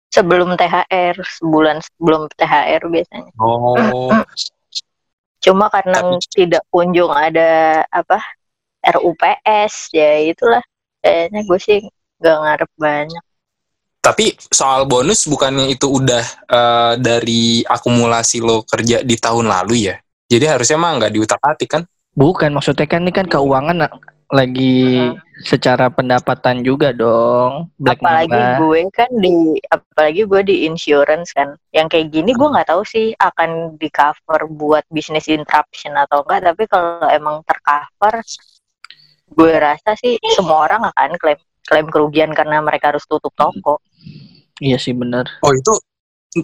Sebelum 0.09 0.53
THR, 0.55 1.15
sebulan 1.17 1.77
sebelum 1.79 2.25
THR 2.31 2.81
biasanya. 2.83 3.29
oh 3.37 4.09
Cuma 5.39 5.65
karena 5.67 5.97
Tapi- 5.99 6.25
tidak 6.29 6.63
kunjung 6.67 7.09
ada 7.09 7.49
apa 7.87 8.17
RUPS 8.83 9.91
ya 9.91 10.23
itulah. 10.23 10.63
Kayaknya 10.99 11.39
gue 11.47 11.59
sih 11.59 11.79
nggak 12.19 12.37
ngarep 12.43 12.71
banyak. 12.75 13.23
tapi 13.99 14.31
soal 14.47 14.87
bonus 14.87 15.27
bukannya 15.27 15.75
itu 15.75 15.85
udah 15.91 16.23
eh, 16.47 16.93
dari 17.03 17.61
akumulasi 17.67 18.39
lo 18.39 18.63
kerja 18.63 19.03
di 19.03 19.15
tahun 19.19 19.51
lalu 19.51 19.91
ya? 19.91 19.95
Jadi 20.29 20.45
harusnya 20.47 20.77
mah 20.79 20.91
nggak 20.97 21.13
diutak 21.13 21.41
atik 21.43 21.69
kan? 21.77 21.83
Bukan 22.15 22.55
maksudnya 22.55 22.87
kan 22.87 23.03
ini 23.03 23.11
kan 23.11 23.27
keuangan 23.27 23.75
lagi 24.29 25.09
secara 25.41 25.89
pendapatan 25.89 26.61
juga 26.61 26.93
dong 26.93 27.73
black 27.81 27.97
apalagi 27.97 28.29
mamba. 28.29 28.61
gue 28.61 28.81
kan 28.93 29.09
di 29.17 29.57
apalagi 29.73 30.21
gue 30.29 30.41
di 30.45 30.55
insurance 30.69 31.33
kan. 31.33 31.57
Yang 31.73 31.87
kayak 31.97 32.07
gini 32.13 32.31
gue 32.37 32.47
nggak 32.47 32.69
tahu 32.69 32.85
sih 32.85 33.17
akan 33.17 33.75
di 33.81 33.89
cover 33.89 34.45
buat 34.53 34.85
business 34.93 35.25
interruption 35.27 35.97
atau 35.97 36.21
enggak 36.23 36.45
tapi 36.45 36.63
kalau 36.69 37.09
emang 37.09 37.41
tercover 37.41 38.21
gue 39.33 39.53
rasa 39.55 39.93
sih 39.99 40.17
semua 40.33 40.65
orang 40.65 40.81
akan 40.93 41.17
klaim 41.21 41.39
klaim 41.65 41.87
kerugian 41.89 42.31
karena 42.33 42.61
mereka 42.61 42.95
harus 42.95 43.05
tutup 43.05 43.33
toko. 43.37 43.77
Iya 44.59 44.75
sih 44.75 44.91
bener 44.91 45.29
oh 45.45 45.53
itu 45.55 45.73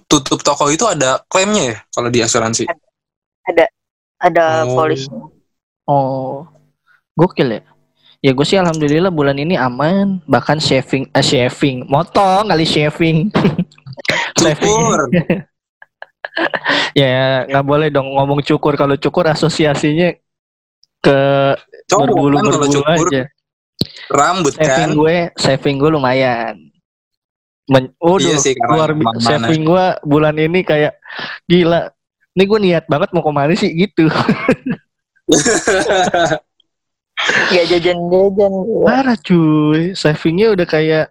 tutup 0.09 0.41
toko 0.41 0.73
itu 0.73 0.81
ada 0.89 1.21
klaimnya 1.29 1.63
ya 1.73 1.77
kalau 1.93 2.09
di 2.09 2.19
asuransi? 2.21 2.65
Ada. 3.45 4.65
Oh. 4.65 4.73
polisi 4.73 5.11
Oh, 5.85 6.41
gokil 7.13 7.61
ya. 7.61 7.61
Ya 8.25 8.33
gue 8.33 8.41
sih 8.41 8.57
alhamdulillah 8.57 9.13
bulan 9.13 9.37
ini 9.37 9.53
aman, 9.53 10.17
bahkan 10.25 10.57
shaving, 10.57 11.05
eh, 11.13 11.21
shaving, 11.21 11.85
motong 11.85 12.49
kali 12.49 12.65
shaving. 12.65 13.29
cukur. 14.35 14.99
Ya 16.91 17.47
nggak 17.47 17.63
boleh 17.63 17.87
dong 17.87 18.11
ngomong 18.11 18.43
cukur. 18.43 18.75
Kalau 18.75 18.99
cukur 18.99 19.23
asosiasinya 19.23 20.11
ke 20.99 21.19
cowok 21.85 22.05
berbulu 22.07 22.35
kan 22.35 22.43
kalau 22.43 22.57
berbulu 22.59 22.73
cukur 22.73 23.07
aja. 23.09 23.23
rambut 24.07 24.53
kan 24.53 24.65
Saving 24.65 24.91
gue, 24.93 25.17
saving 25.35 25.75
gue 25.77 25.89
lumayan. 25.89 26.55
Men 27.65 27.89
Waduh, 27.97 28.21
Iya 28.21 28.37
sih, 28.37 28.53
luar 28.53 28.93
bi- 28.93 29.01
ke 29.01 29.09
mana-mana. 29.17 29.25
saving 29.49 29.61
gue 29.63 29.85
bulan 30.03 30.35
ini 30.37 30.61
kayak 30.61 30.93
gila. 31.45 31.89
Ini 32.35 32.43
gue 32.43 32.59
niat 32.61 32.85
banget 32.85 33.09
mau 33.09 33.23
ke 33.23 33.31
mana 33.31 33.53
sih 33.55 33.73
gitu. 33.73 34.05
nggak 37.49 37.65
jajan-jajan 37.71 38.53
gue. 38.53 38.83
Parah 38.85 39.17
cuy, 39.17 39.81
savingnya 39.95 40.53
udah 40.53 40.67
kayak 40.67 41.05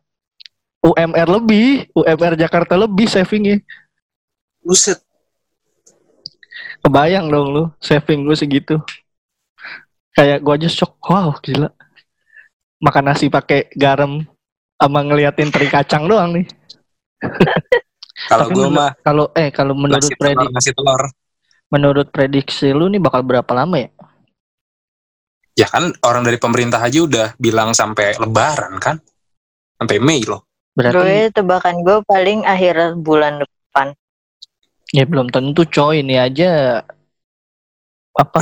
UMR 0.84 1.28
lebih, 1.32 1.88
UMR 1.90 2.36
Jakarta 2.36 2.76
lebih 2.76 3.08
savingnya. 3.08 3.58
buset 4.60 5.00
Kebayang 6.80 7.32
dong 7.32 7.48
lu, 7.50 7.64
saving 7.80 8.28
gue 8.28 8.36
segitu. 8.36 8.76
Kayak 10.14 10.38
gue 10.46 10.54
aja 10.54 10.68
shock, 10.70 10.94
wow 11.04 11.34
gila. 11.42 11.68
Makan 12.78 13.04
nasi 13.10 13.26
pakai 13.26 13.66
garam 13.74 14.22
sama 14.78 15.00
ngeliatin 15.02 15.50
teri 15.50 15.66
kacang 15.66 16.06
doang 16.06 16.38
nih. 16.38 16.46
kalau 18.30 18.46
gue 18.46 18.66
menur- 18.68 18.76
mah 18.78 18.90
Kalau 19.02 19.24
eh 19.34 19.48
kalau 19.50 19.74
menurut 19.74 20.06
nasi 20.06 20.14
telur 20.14 20.48
nasi 20.54 20.70
telur 20.70 21.02
menurut 21.72 22.06
prediksi 22.14 22.70
lu 22.70 22.86
nih 22.86 23.02
bakal 23.02 23.26
berapa 23.26 23.50
lama 23.50 23.74
ya? 23.80 23.90
ya 25.54 25.66
kan 25.70 25.90
orang 26.02 26.22
dari 26.26 26.38
pemerintah 26.38 26.78
aja 26.82 26.98
udah 27.02 27.26
bilang 27.38 27.74
sampai 27.74 28.18
lebaran 28.18 28.78
kan 28.78 28.96
sampai 29.78 29.98
Mei 29.98 30.22
loh 30.26 30.46
Berarti 30.74 30.98
Gue 30.98 31.30
tebakan 31.30 31.76
gue 31.86 31.98
paling 32.02 32.42
akhir 32.42 32.98
bulan 32.98 33.38
depan. 33.38 33.94
ya 34.90 35.02
belum 35.06 35.30
tentu 35.30 35.62
coy 35.66 36.02
ini 36.02 36.18
aja 36.18 36.82
apa 38.14 38.40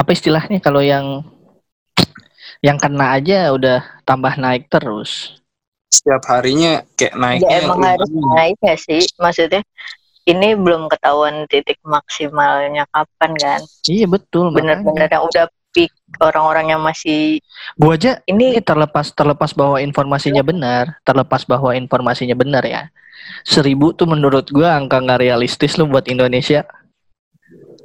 apa 0.00 0.16
istilahnya 0.16 0.64
kalau 0.64 0.80
yang 0.80 1.20
yang 2.64 2.80
kena 2.80 3.20
aja 3.20 3.52
udah 3.52 3.84
tambah 4.08 4.32
naik 4.40 4.72
terus. 4.72 5.36
setiap 5.90 6.22
harinya 6.30 6.86
kayak 6.94 7.18
naiknya 7.18 7.50
Ya 7.50 7.66
emang 7.66 7.82
harus 7.82 8.08
naik 8.14 8.56
ya 8.62 8.76
sih. 8.78 9.02
Maksudnya 9.18 9.66
ini 10.22 10.54
belum 10.54 10.86
ketahuan 10.86 11.50
titik 11.50 11.82
maksimalnya 11.82 12.86
kapan 12.94 13.32
kan. 13.34 13.60
Iya 13.90 14.06
betul. 14.06 14.54
Bener-bener 14.54 15.10
yang 15.10 15.26
udah 15.26 15.50
peak 15.74 15.90
orang-orang 16.22 16.70
yang 16.70 16.82
masih 16.82 17.42
Gua 17.74 17.98
aja 17.98 18.22
ini 18.30 18.54
ini 18.54 18.62
terlepas 18.62 19.10
terlepas 19.10 19.50
bahwa 19.50 19.82
informasinya 19.82 20.46
benar, 20.46 20.94
terlepas 21.02 21.42
bahwa 21.42 21.74
informasinya 21.74 22.38
benar 22.38 22.62
ya. 22.62 22.86
Seribu 23.42 23.90
tuh 23.90 24.06
menurut 24.06 24.46
gua 24.54 24.78
angka 24.78 25.02
nggak 25.02 25.26
realistis 25.26 25.74
loh 25.74 25.90
buat 25.90 26.06
Indonesia. 26.06 26.62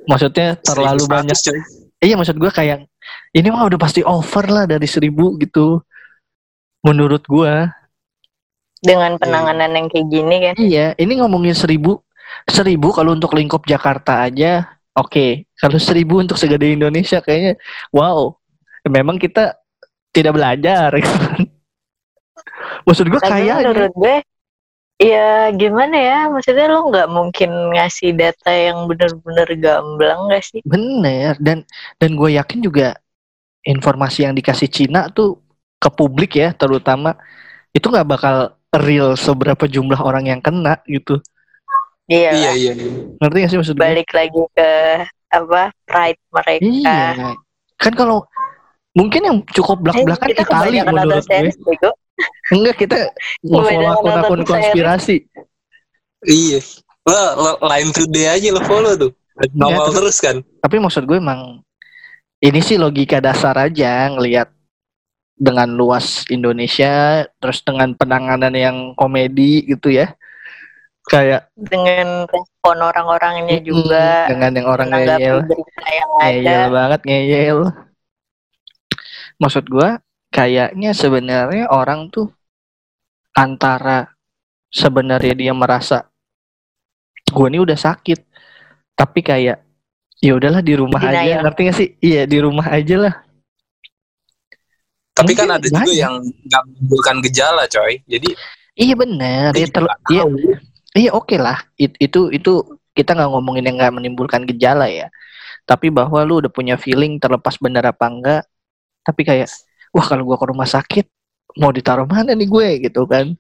Maksudnya 0.06 0.62
terlalu 0.62 1.10
1100, 1.10 1.10
banyak. 1.10 1.38
coy. 1.42 1.85
Iya 2.06 2.22
maksud 2.22 2.38
gua 2.38 2.54
kayak 2.54 2.86
ini 3.34 3.48
mah 3.50 3.66
udah 3.66 3.80
pasti 3.82 4.06
over 4.06 4.46
lah 4.46 4.70
dari 4.70 4.86
seribu 4.86 5.42
gitu. 5.42 5.82
Menurut 6.86 7.26
gua. 7.26 7.74
dengan 8.86 9.18
penanganan 9.18 9.74
yang 9.74 9.88
kayak 9.90 10.08
gini 10.14 10.36
kan 10.46 10.54
Iya, 10.62 10.94
ini 11.02 11.18
ngomongin 11.18 11.58
seribu, 11.58 12.06
seribu 12.46 12.94
kalau 12.94 13.18
untuk 13.18 13.34
lingkup 13.34 13.66
Jakarta 13.66 14.30
aja, 14.30 14.78
oke. 14.94 15.50
Kalau 15.58 15.82
seribu 15.82 16.22
untuk 16.22 16.38
segede 16.38 16.70
Indonesia 16.70 17.18
kayaknya, 17.18 17.58
wow. 17.90 18.38
Memang 18.86 19.18
kita 19.18 19.58
tidak 20.14 20.38
belajar. 20.38 20.94
gitu 21.02 21.18
kan. 21.18 21.42
Maksud 22.86 23.06
gue 23.10 23.18
kayaknya, 23.26 23.74
menurut 23.74 23.96
gue 23.98 24.16
ya 24.96 25.52
gimana 25.52 25.96
ya 26.00 26.18
maksudnya 26.32 26.72
lo 26.72 26.88
nggak 26.88 27.10
mungkin 27.12 27.52
ngasih 27.76 28.16
data 28.16 28.52
yang 28.52 28.88
bener-bener 28.88 29.48
gamblang 29.60 30.32
gak 30.32 30.44
sih 30.44 30.62
bener. 30.64 31.36
Dan 31.44 31.68
dan 32.00 32.16
gue 32.16 32.40
yakin 32.40 32.64
juga 32.64 32.96
informasi 33.66 34.24
yang 34.24 34.34
dikasih 34.38 34.70
Cina 34.72 35.10
tuh 35.12 35.42
ke 35.76 35.90
publik 35.92 36.40
ya, 36.40 36.56
terutama 36.56 37.18
itu 37.76 37.84
nggak 37.92 38.08
bakal 38.08 38.36
real 38.72 39.14
seberapa 39.20 39.68
jumlah 39.68 40.00
orang 40.00 40.32
yang 40.32 40.40
kena 40.40 40.80
gitu. 40.88 41.20
iya 42.08 42.32
Iya 42.32 42.52
iya. 42.56 42.74
iya. 42.78 42.90
Ngerti 43.20 43.38
gak 43.42 43.50
sih 43.52 43.58
maksud 43.60 43.76
gue? 43.76 43.82
balik 43.84 44.10
lagi 44.14 44.42
ke 44.56 44.70
apa 45.34 45.62
pride 45.84 46.22
mereka 46.32 46.64
Iya. 46.64 47.36
Kan 47.76 47.94
kalau 47.98 48.24
mungkin 48.96 49.22
yang 49.28 49.38
cukup 49.52 49.82
Eh, 49.82 49.82
belak-belakan 49.84 50.28
kita 50.32 50.44
Itali 50.48 50.80
kebanyakan 50.80 50.94
nonton 50.96 51.22
menurut 51.28 51.58
gue. 51.60 51.94
Enggak 52.54 52.76
kita 52.80 52.98
nge-follow 53.42 53.66
Kebanyakan 53.70 53.96
akun-akun 54.00 54.42
konspirasi. 54.46 55.16
Iya. 56.26 56.60
Lo, 57.06 57.22
lo 57.38 57.52
line 57.70 57.92
today 57.94 58.26
aja 58.34 58.48
lo 58.50 58.62
follow 58.66 58.94
tuh. 58.98 59.12
Nongol 59.54 59.92
Iya, 59.92 59.96
terus 60.00 60.18
kan. 60.24 60.38
Tapi 60.64 60.76
maksud 60.80 61.04
gue 61.06 61.18
emang 61.20 61.62
ini 62.40 62.60
sih 62.64 62.80
logika 62.80 63.20
dasar 63.20 63.58
aja 63.60 64.10
ngelihat 64.14 64.50
dengan 65.36 65.68
luas 65.76 66.24
Indonesia 66.32 67.28
terus 67.44 67.60
dengan 67.62 67.92
penanganan 67.94 68.56
yang 68.56 68.78
komedi 68.96 69.68
gitu 69.68 69.92
ya. 69.92 70.16
Kayak 71.06 71.54
dengan 71.54 72.26
respon 72.26 72.78
orang-orangnya 72.82 73.62
mm, 73.62 73.66
juga 73.68 74.26
dengan 74.26 74.52
yang 74.58 74.68
orang 74.74 74.90
ngeyel, 74.90 75.38
berita 75.46 75.86
yang 75.94 76.10
ada 76.18 76.26
ngeyel 76.26 76.64
banget 76.74 77.02
ngeyel. 77.06 77.60
Maksud 79.38 79.70
gue 79.70 79.90
kayaknya 80.36 80.92
sebenarnya 80.92 81.72
orang 81.72 82.12
tuh 82.12 82.28
antara 83.32 84.12
sebenarnya 84.68 85.32
dia 85.32 85.54
merasa 85.56 86.12
gue 87.26 87.48
ini 87.48 87.64
udah 87.64 87.80
sakit 87.80 88.20
tapi 88.96 89.24
kayak 89.24 89.64
ya 90.20 90.32
udahlah 90.36 90.60
di 90.60 90.76
rumah 90.76 91.00
aja 91.00 91.24
Denial. 91.24 91.42
ngerti 91.44 91.62
gak 91.68 91.76
sih? 91.76 91.90
Iya 92.00 92.24
di 92.28 92.38
rumah 92.40 92.68
aja 92.68 92.96
lah. 92.98 93.16
Tapi 95.16 95.32
kan 95.32 95.48
Mungkin 95.48 95.56
ada 95.56 95.68
juga 95.68 95.80
banyak. 95.88 95.96
yang 95.96 96.16
nggak 96.20 96.64
menimbulkan 96.68 97.16
gejala 97.24 97.64
coy. 97.72 97.94
Jadi 98.04 98.30
iya 98.76 98.94
bener. 98.96 99.50
Dia 99.56 99.64
ya 99.64 99.68
terl- 99.72 99.88
juga 99.88 100.12
iya. 100.12 100.24
iya 100.96 101.10
oke 101.16 101.36
lah. 101.40 101.58
It- 101.80 102.00
itu 102.00 102.32
itu 102.32 102.54
kita 102.92 103.16
nggak 103.16 103.30
ngomongin 103.32 103.64
yang 103.68 103.76
nggak 103.80 103.96
menimbulkan 103.96 104.44
gejala 104.48 104.88
ya. 104.92 105.08
Tapi 105.64 105.88
bahwa 105.92 106.20
lu 106.28 106.44
udah 106.44 106.52
punya 106.52 106.76
feeling 106.76 107.16
terlepas 107.20 107.56
bener 107.60 107.84
apa 107.84 108.06
enggak 108.08 108.44
tapi 109.06 109.22
kayak 109.22 109.46
wah 109.96 110.06
kalau 110.06 110.28
gua 110.28 110.36
ke 110.36 110.46
rumah 110.52 110.68
sakit 110.68 111.08
mau 111.60 111.72
ditaruh 111.72 112.08
mana 112.08 112.36
nih 112.36 112.48
gue? 112.48 112.68
Gitu 112.88 113.02
kan. 113.08 113.34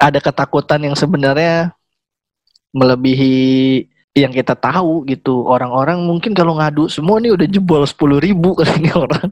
Ada 0.00 0.18
ketakutan 0.18 0.80
yang 0.80 0.96
sebenarnya 0.96 1.76
melebihi 2.72 3.84
yang 4.16 4.32
kita 4.32 4.56
tahu 4.56 5.04
gitu. 5.06 5.44
Orang-orang 5.44 6.00
mungkin 6.00 6.32
kalau 6.32 6.56
ngadu 6.56 6.88
semua 6.88 7.20
nih 7.20 7.36
udah 7.36 7.46
jebol 7.46 7.84
sepuluh 7.84 8.18
ribu 8.18 8.54
kali 8.58 8.80
ini 8.80 8.90
orang. 8.96 9.28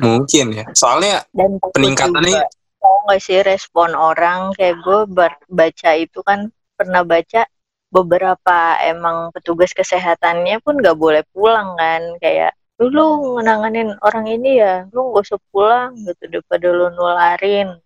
Mungkin 0.00 0.46
ya. 0.52 0.64
Soalnya 0.76 1.24
dan 1.32 1.56
peningkatannya 1.72 2.44
juga. 2.44 2.48
tau 2.80 2.96
gak 3.08 3.20
sih 3.24 3.40
respon 3.40 3.96
orang? 3.96 4.52
Kayak 4.56 4.84
gue 4.84 5.00
baca 5.48 5.90
itu 5.96 6.20
kan 6.20 6.52
pernah 6.76 7.00
baca 7.00 7.48
beberapa 7.88 8.58
emang 8.84 9.32
petugas 9.32 9.72
kesehatannya 9.72 10.60
pun 10.60 10.76
gak 10.84 10.96
boleh 10.96 11.24
pulang 11.32 11.72
kan. 11.80 12.04
Kayak 12.20 12.52
lu 12.76 12.92
lu 12.92 13.06
menanganin 13.40 13.96
orang 14.04 14.28
ini 14.28 14.60
ya 14.60 14.84
lu 14.92 15.16
gak 15.16 15.24
usah 15.24 15.40
pulang 15.48 15.96
gitu 15.96 16.28
daripada 16.28 16.66
lu 16.68 16.92
nularin 16.92 17.80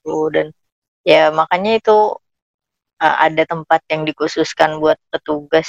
tuh 0.00 0.32
dan 0.32 0.46
ya 1.04 1.28
makanya 1.28 1.76
itu 1.76 2.16
uh, 3.00 3.16
ada 3.20 3.42
tempat 3.44 3.80
yang 3.92 4.08
dikhususkan 4.08 4.80
buat 4.80 4.96
petugas 5.12 5.68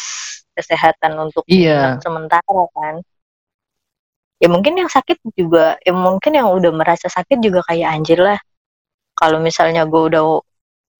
kesehatan 0.55 1.15
untuk 1.19 1.43
Iya. 1.47 1.99
sementara 2.03 2.43
kan. 2.75 2.99
Ya 4.41 4.47
mungkin 4.49 4.73
yang 4.73 4.89
sakit 4.89 5.21
juga 5.37 5.77
ya 5.85 5.93
mungkin 5.93 6.33
yang 6.33 6.49
udah 6.49 6.71
merasa 6.73 7.07
sakit 7.07 7.39
juga 7.39 7.61
kayak 7.67 7.87
anjir 7.93 8.19
lah. 8.19 8.39
Kalau 9.15 9.37
misalnya 9.37 9.85
gue 9.85 10.01
udah 10.11 10.23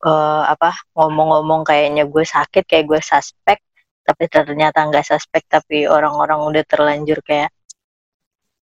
eh, 0.06 0.44
apa 0.54 0.72
ngomong-ngomong 0.94 1.66
kayaknya 1.66 2.06
gue 2.06 2.24
sakit 2.24 2.64
kayak 2.70 2.86
gue 2.86 3.02
suspek 3.02 3.60
tapi 4.02 4.24
ternyata 4.30 4.82
nggak 4.90 5.06
suspek 5.06 5.46
tapi 5.50 5.86
orang-orang 5.90 6.42
udah 6.42 6.64
terlanjur 6.66 7.22
kayak 7.26 7.50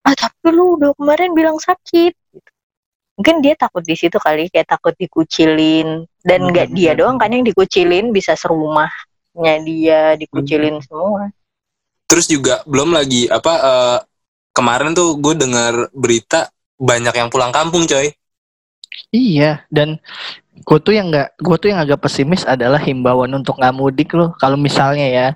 ah 0.06 0.14
tapi 0.14 0.54
lu 0.54 0.78
udah 0.78 0.94
kemarin 0.94 1.34
bilang 1.34 1.58
sakit 1.58 2.12
gitu. 2.14 2.50
mungkin 3.18 3.42
dia 3.42 3.54
takut 3.58 3.82
di 3.82 3.96
situ 3.98 4.16
kali 4.20 4.46
kayak 4.50 4.68
takut 4.68 4.94
dikucilin 4.94 6.06
dan 6.22 6.40
nggak 6.50 6.70
dia 6.70 6.94
Bener-bener. 6.94 6.98
doang 7.02 7.16
kan 7.18 7.30
yang 7.34 7.44
dikucilin 7.46 8.14
bisa 8.14 8.38
serumahnya 8.38 9.54
dia 9.66 10.14
dikucilin 10.14 10.78
semua 10.84 11.32
terus 12.08 12.24
juga 12.30 12.62
belum 12.64 12.94
lagi 12.94 13.28
apa 13.28 13.52
eh, 13.58 13.98
kemarin 14.58 14.90
tuh 14.90 15.14
gue 15.22 15.34
dengar 15.38 15.87
berita 15.94 16.50
banyak 16.78 17.14
yang 17.14 17.30
pulang 17.30 17.54
kampung 17.54 17.87
coy. 17.87 18.11
Iya, 19.14 19.62
dan 19.70 20.02
gue 20.66 20.78
tuh 20.82 20.90
yang 20.90 21.14
nggak, 21.14 21.38
gue 21.38 21.56
tuh 21.62 21.68
yang 21.70 21.78
agak 21.78 22.02
pesimis 22.02 22.42
adalah 22.42 22.82
himbauan 22.82 23.30
untuk 23.30 23.54
nggak 23.62 23.74
mudik 23.78 24.11
loh. 24.18 24.34
Kalau 24.42 24.58
misalnya 24.58 25.06
ya, 25.06 25.26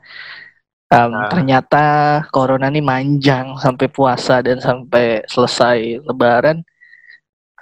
em, 0.93 1.09
Nah. 1.09 1.29
ternyata 1.33 1.85
corona 2.29 2.69
ini 2.69 2.85
manjang 2.85 3.57
sampai 3.57 3.89
puasa 3.89 4.45
dan 4.45 4.61
sampai 4.61 5.25
selesai 5.25 6.05
Lebaran, 6.05 6.61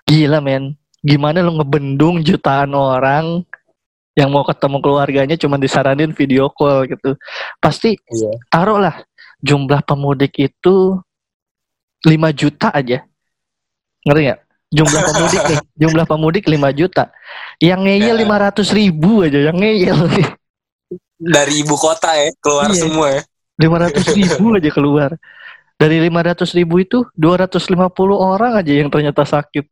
gila 0.04 0.42
men. 0.42 0.74
Gimana 1.00 1.40
lo 1.40 1.56
ngebendung 1.56 2.20
jutaan 2.20 2.74
orang 2.74 3.40
yang 4.12 4.28
mau 4.28 4.44
ketemu 4.44 4.82
keluarganya 4.84 5.36
cuma 5.38 5.56
disaranin 5.56 6.12
video 6.12 6.50
call 6.52 6.84
gitu. 6.84 7.16
Pasti 7.56 7.96
Iya. 7.96 8.36
taruhlah 8.52 9.00
jumlah 9.40 9.80
pemudik 9.80 10.36
itu 10.36 11.00
5 12.04 12.28
juta 12.34 12.68
aja. 12.68 13.00
Ngerti 14.04 14.20
nggak? 14.28 14.40
Jumlah 14.70 15.02
pemudik 15.02 15.40
nih, 15.48 15.58
jumlah 15.82 16.04
pemudik 16.04 16.44
5 16.46 16.70
juta. 16.70 17.04
Yang 17.60 17.80
ngeyel 17.86 18.16
Ya. 18.16 18.22
500 18.26 18.68
ribu 18.70 19.12
aja, 19.24 19.40
yang 19.40 19.56
ngeyel. 19.56 19.98
Dari 21.20 21.60
ibu 21.60 21.76
kota 21.76 22.16
ya 22.16 22.32
keluar 22.40 22.72
Iya. 22.72 22.80
semua 22.80 23.06
ya. 23.12 23.22
500 23.60 24.16
ribu 24.16 24.44
aja 24.56 24.70
keluar. 24.72 25.10
Dari 25.76 25.96
500 26.00 26.56
ribu 26.56 26.74
itu 26.76 27.04
250 27.12 27.72
orang 28.16 28.56
aja 28.56 28.72
yang 28.72 28.88
ternyata 28.88 29.24
sakit. 29.24 29.68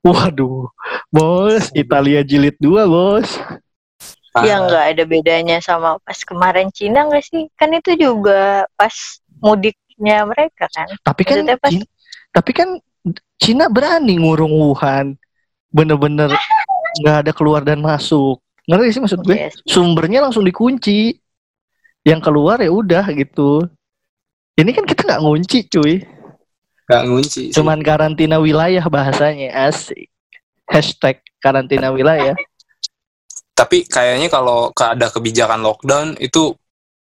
Waduh, 0.00 0.70
bos, 1.10 1.70
Italia 1.74 2.22
jilid 2.22 2.54
2 2.58 2.86
bos. 2.86 3.26
Ya 4.42 4.58
nggak 4.58 4.84
ada 4.94 5.04
bedanya 5.04 5.58
sama 5.58 5.98
pas 6.02 6.18
kemarin 6.22 6.70
Cina 6.70 7.06
nggak 7.06 7.22
sih? 7.22 7.46
Kan 7.54 7.74
itu 7.74 7.94
juga 7.94 8.66
pas 8.74 8.94
mudiknya 9.38 10.26
mereka 10.26 10.66
kan. 10.66 10.86
Tapi 11.02 11.22
kan, 11.22 11.42
Maksudnya 11.42 11.56
pas- 11.58 11.70
Cina, 11.70 11.84
tapi 12.32 12.50
kan 12.50 12.68
Cina 13.38 13.64
berani 13.66 14.18
ngurung 14.18 14.50
Wuhan, 14.50 15.14
bener-bener 15.70 16.30
nggak 17.02 17.16
ada 17.26 17.32
keluar 17.34 17.62
dan 17.62 17.78
masuk. 17.78 18.41
Ngerti 18.68 18.94
sih 18.94 19.02
maksud 19.02 19.20
gue? 19.26 19.36
Yes. 19.36 19.58
Sumbernya 19.66 20.22
langsung 20.22 20.46
dikunci. 20.46 21.16
Yang 22.02 22.20
keluar 22.26 22.58
ya 22.58 22.70
udah 22.70 23.06
gitu. 23.14 23.62
Ini 24.52 24.70
kan 24.74 24.84
kita 24.84 25.06
nggak 25.06 25.22
ngunci 25.22 25.58
cuy, 25.70 26.02
Gak 26.84 27.02
ngunci. 27.08 27.48
sih. 27.48 27.54
cuman 27.54 27.78
karantina 27.80 28.36
wilayah 28.36 28.82
bahasanya 28.84 29.70
asik. 29.70 30.10
Hashtag 30.66 31.22
karantina 31.38 31.88
wilayah. 31.94 32.34
Tapi 33.54 33.86
kayaknya 33.86 34.26
kalau 34.28 34.74
ada 34.74 35.08
kebijakan 35.08 35.62
lockdown 35.62 36.18
itu 36.18 36.52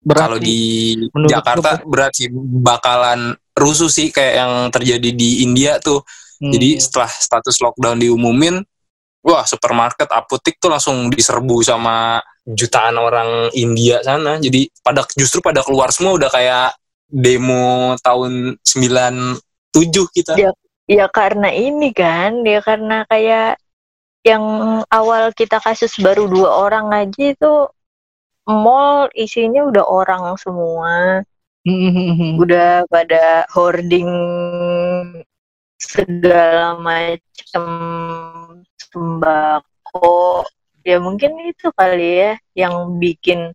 kalau 0.05 0.37
di 0.37 0.93
menurut 1.11 1.33
Jakarta 1.33 1.81
berarti 1.81 2.29
bakalan 2.61 3.33
rusuh 3.57 3.89
sih 3.89 4.13
kayak 4.13 4.35
yang 4.37 4.53
terjadi 4.69 5.11
di 5.17 5.41
India 5.43 5.81
tuh. 5.81 6.05
hmm, 6.45 6.53
Jadi 6.53 6.69
setelah 6.77 7.09
status 7.09 7.57
lockdown 7.65 7.99
diumumin, 7.99 8.61
wah 9.25 9.43
supermarket, 9.49 10.07
apotik 10.13 10.61
tuh 10.61 10.69
langsung 10.69 11.09
diserbu 11.09 11.65
sama 11.65 12.21
jutaan 12.45 13.01
orang 13.01 13.49
India 13.57 14.05
sana. 14.05 14.37
Jadi 14.37 14.69
pada 14.85 15.09
justru 15.17 15.41
pada 15.41 15.65
keluar 15.65 15.89
semua 15.91 16.21
udah 16.21 16.29
kayak 16.29 16.77
demo 17.09 17.97
tahun 18.05 18.61
97 18.61 19.41
kita. 20.13 20.37
Ya. 20.37 20.53
Ya 20.85 21.09
karena 21.09 21.49
ini 21.49 21.97
kan, 21.97 22.45
ya 22.45 22.61
karena 22.61 23.09
kayak 23.09 23.57
yang 24.21 24.45
awal 24.93 25.33
kita 25.33 25.57
kasus 25.57 25.97
baru 25.97 26.29
dua 26.29 26.69
orang 26.69 26.93
aja 26.93 27.33
itu 27.33 27.53
mall 28.45 29.09
isinya 29.17 29.65
udah 29.65 29.85
orang 29.85 30.37
semua. 30.37 31.25
Udah 32.45 32.85
pada 32.93 33.49
hoarding 33.57 34.05
segala 35.81 36.77
macam 36.77 37.65
sembako 38.95 40.47
ya 40.87 41.03
mungkin 41.03 41.35
itu 41.51 41.75
kali 41.75 42.23
ya 42.23 42.33
yang 42.55 42.95
bikin 43.03 43.51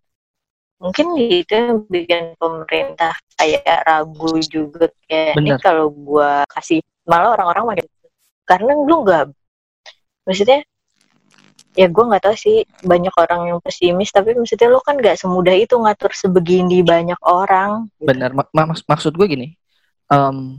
mungkin 0.76 1.16
itu 1.16 1.48
yang 1.48 1.84
bikin 1.88 2.36
pemerintah 2.36 3.16
kayak 3.40 3.84
ragu 3.88 4.36
juga 4.44 4.92
kayak 5.08 5.40
ini 5.40 5.56
Bener. 5.56 5.60
kalau 5.64 5.88
gua 5.88 6.44
kasih 6.52 6.84
malah 7.08 7.32
orang-orang 7.40 7.64
makin 7.72 7.86
karena 8.44 8.72
lu 8.76 8.96
nggak 9.04 9.32
maksudnya 10.28 10.60
ya 11.78 11.86
gua 11.88 12.04
nggak 12.12 12.24
tahu 12.28 12.36
sih 12.36 12.56
banyak 12.82 13.14
orang 13.16 13.40
yang 13.54 13.58
pesimis 13.62 14.10
tapi 14.10 14.34
maksudnya 14.34 14.68
lu 14.68 14.80
kan 14.84 14.98
nggak 14.98 15.16
semudah 15.16 15.54
itu 15.54 15.76
ngatur 15.78 16.12
sebegini 16.12 16.82
banyak 16.84 17.20
orang 17.24 17.88
Benar. 18.00 18.32
Mak- 18.34 18.52
mak- 18.52 18.88
maksud 18.88 19.12
gue 19.14 19.26
gini. 19.28 19.48
em, 20.10 20.58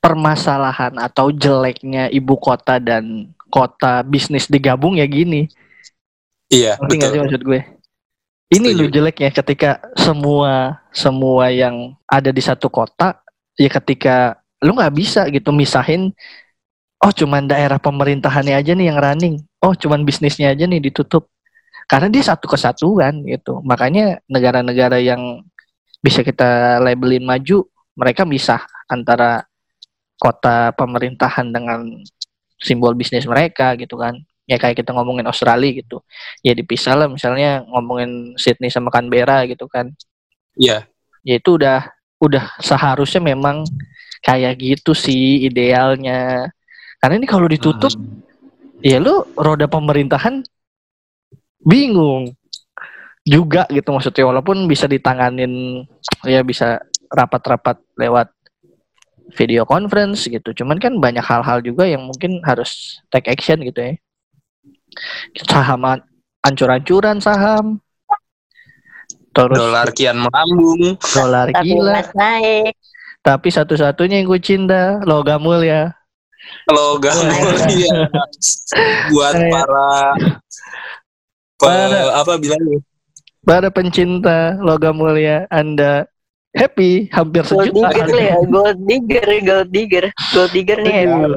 permasalahan 0.00 0.96
atau 0.96 1.28
jeleknya 1.30 2.08
ibu 2.08 2.34
kota 2.40 2.80
dan 2.80 3.30
kota 3.52 4.00
bisnis 4.02 4.48
digabung 4.48 4.96
ya 4.96 5.04
gini. 5.04 5.46
Iya, 6.50 6.80
Ngerti 6.80 6.94
nggak 6.96 7.08
sih 7.08 7.14
betul. 7.14 7.24
maksud 7.28 7.42
gue? 7.46 7.60
Ini 8.50 8.68
Setuju. 8.74 8.80
lu 8.82 8.86
jeleknya 8.90 9.30
ketika 9.30 9.70
semua 9.94 10.82
semua 10.90 11.54
yang 11.54 11.94
ada 12.10 12.34
di 12.34 12.42
satu 12.42 12.66
kota 12.66 13.22
ya 13.54 13.70
ketika 13.70 14.40
lu 14.64 14.74
nggak 14.74 14.94
bisa 14.96 15.30
gitu 15.30 15.54
misahin 15.54 16.10
oh 17.00 17.12
cuman 17.14 17.46
daerah 17.46 17.78
pemerintahannya 17.78 18.58
aja 18.58 18.74
nih 18.74 18.90
yang 18.90 18.98
running 18.98 19.34
oh 19.62 19.72
cuman 19.78 20.02
bisnisnya 20.02 20.50
aja 20.50 20.66
nih 20.66 20.82
ditutup 20.82 21.30
karena 21.86 22.10
dia 22.10 22.26
satu 22.26 22.50
kesatuan 22.50 23.22
gitu 23.24 23.62
makanya 23.62 24.18
negara-negara 24.26 24.98
yang 24.98 25.46
bisa 26.02 26.26
kita 26.26 26.80
labelin 26.82 27.24
maju 27.24 27.70
mereka 27.94 28.26
misah 28.26 28.64
antara 28.90 29.46
kota 30.20 30.76
pemerintahan 30.76 31.48
dengan 31.48 31.88
simbol 32.60 32.92
bisnis 32.92 33.24
mereka 33.24 33.72
gitu 33.80 33.96
kan. 33.96 34.20
Ya 34.44 34.60
kayak 34.60 34.84
kita 34.84 34.92
ngomongin 34.92 35.24
Australia 35.24 35.80
gitu. 35.80 36.04
Ya 36.44 36.52
dipisah 36.52 36.92
lah 36.94 37.08
misalnya 37.08 37.64
ngomongin 37.64 38.36
Sydney 38.36 38.68
sama 38.68 38.92
Canberra 38.92 39.48
gitu 39.48 39.64
kan. 39.66 39.90
Iya. 40.60 40.84
ya 41.20 41.36
itu 41.36 41.56
udah 41.56 41.84
udah 42.20 42.44
seharusnya 42.60 43.20
memang 43.20 43.64
kayak 44.20 44.60
gitu 44.60 44.92
sih 44.92 45.48
idealnya. 45.48 46.52
Karena 47.00 47.16
ini 47.16 47.24
kalau 47.24 47.48
ditutup 47.48 47.92
ya 48.84 49.00
lu 49.00 49.24
roda 49.36 49.64
pemerintahan 49.64 50.44
bingung 51.64 52.36
juga 53.24 53.64
gitu 53.72 53.88
maksudnya. 53.88 54.28
Walaupun 54.28 54.68
bisa 54.68 54.84
ditanganin 54.84 55.84
ya 56.28 56.44
bisa 56.44 56.84
rapat-rapat 57.08 57.80
lewat 57.96 58.28
video 59.34 59.62
conference 59.64 60.26
gitu. 60.26 60.50
Cuman 60.52 60.78
kan 60.78 60.96
banyak 60.96 61.22
hal-hal 61.22 61.60
juga 61.60 61.84
yang 61.84 62.02
mungkin 62.02 62.42
harus 62.42 62.98
take 63.08 63.30
action 63.30 63.60
gitu 63.62 63.80
ya. 63.80 63.92
Saham 65.46 65.86
an- 65.86 66.06
ancur-ancuran 66.42 67.18
saham. 67.18 67.78
Terus 69.30 69.54
Dolar 69.56 69.88
kian 69.94 70.26
melambung. 70.26 70.98
dolar 71.14 71.46
tapi 71.54 71.70
gila. 71.70 72.02
naik. 72.12 72.74
Tapi 73.20 73.48
satu-satunya 73.48 74.18
yang 74.18 74.26
gue 74.26 74.40
cinta 74.42 74.98
logam 75.06 75.38
mulia. 75.38 75.94
Gak 76.66 77.14
Iya. 77.14 77.34
mulia. 77.36 77.96
Buat 79.12 79.34
Kayak- 79.38 79.52
para 79.52 79.88
Para- 81.60 82.16
apa 82.16 82.32
bilangnya? 82.40 82.80
para 83.40 83.68
pencinta 83.68 84.56
logam 84.58 84.96
mulia 84.96 85.44
anda 85.48 86.08
happy 86.52 87.06
hampir 87.08 87.42
gold 87.42 87.70
sejuta 87.70 87.88
digger 87.92 88.18
ya 88.20 88.36
gold 88.44 88.78
digger 88.82 89.26
gold 89.40 89.68
digger 89.70 90.04
gold 90.30 90.50
digger 90.50 90.78
nih 90.80 90.94
ya 90.94 91.04
Aduh. 91.06 91.34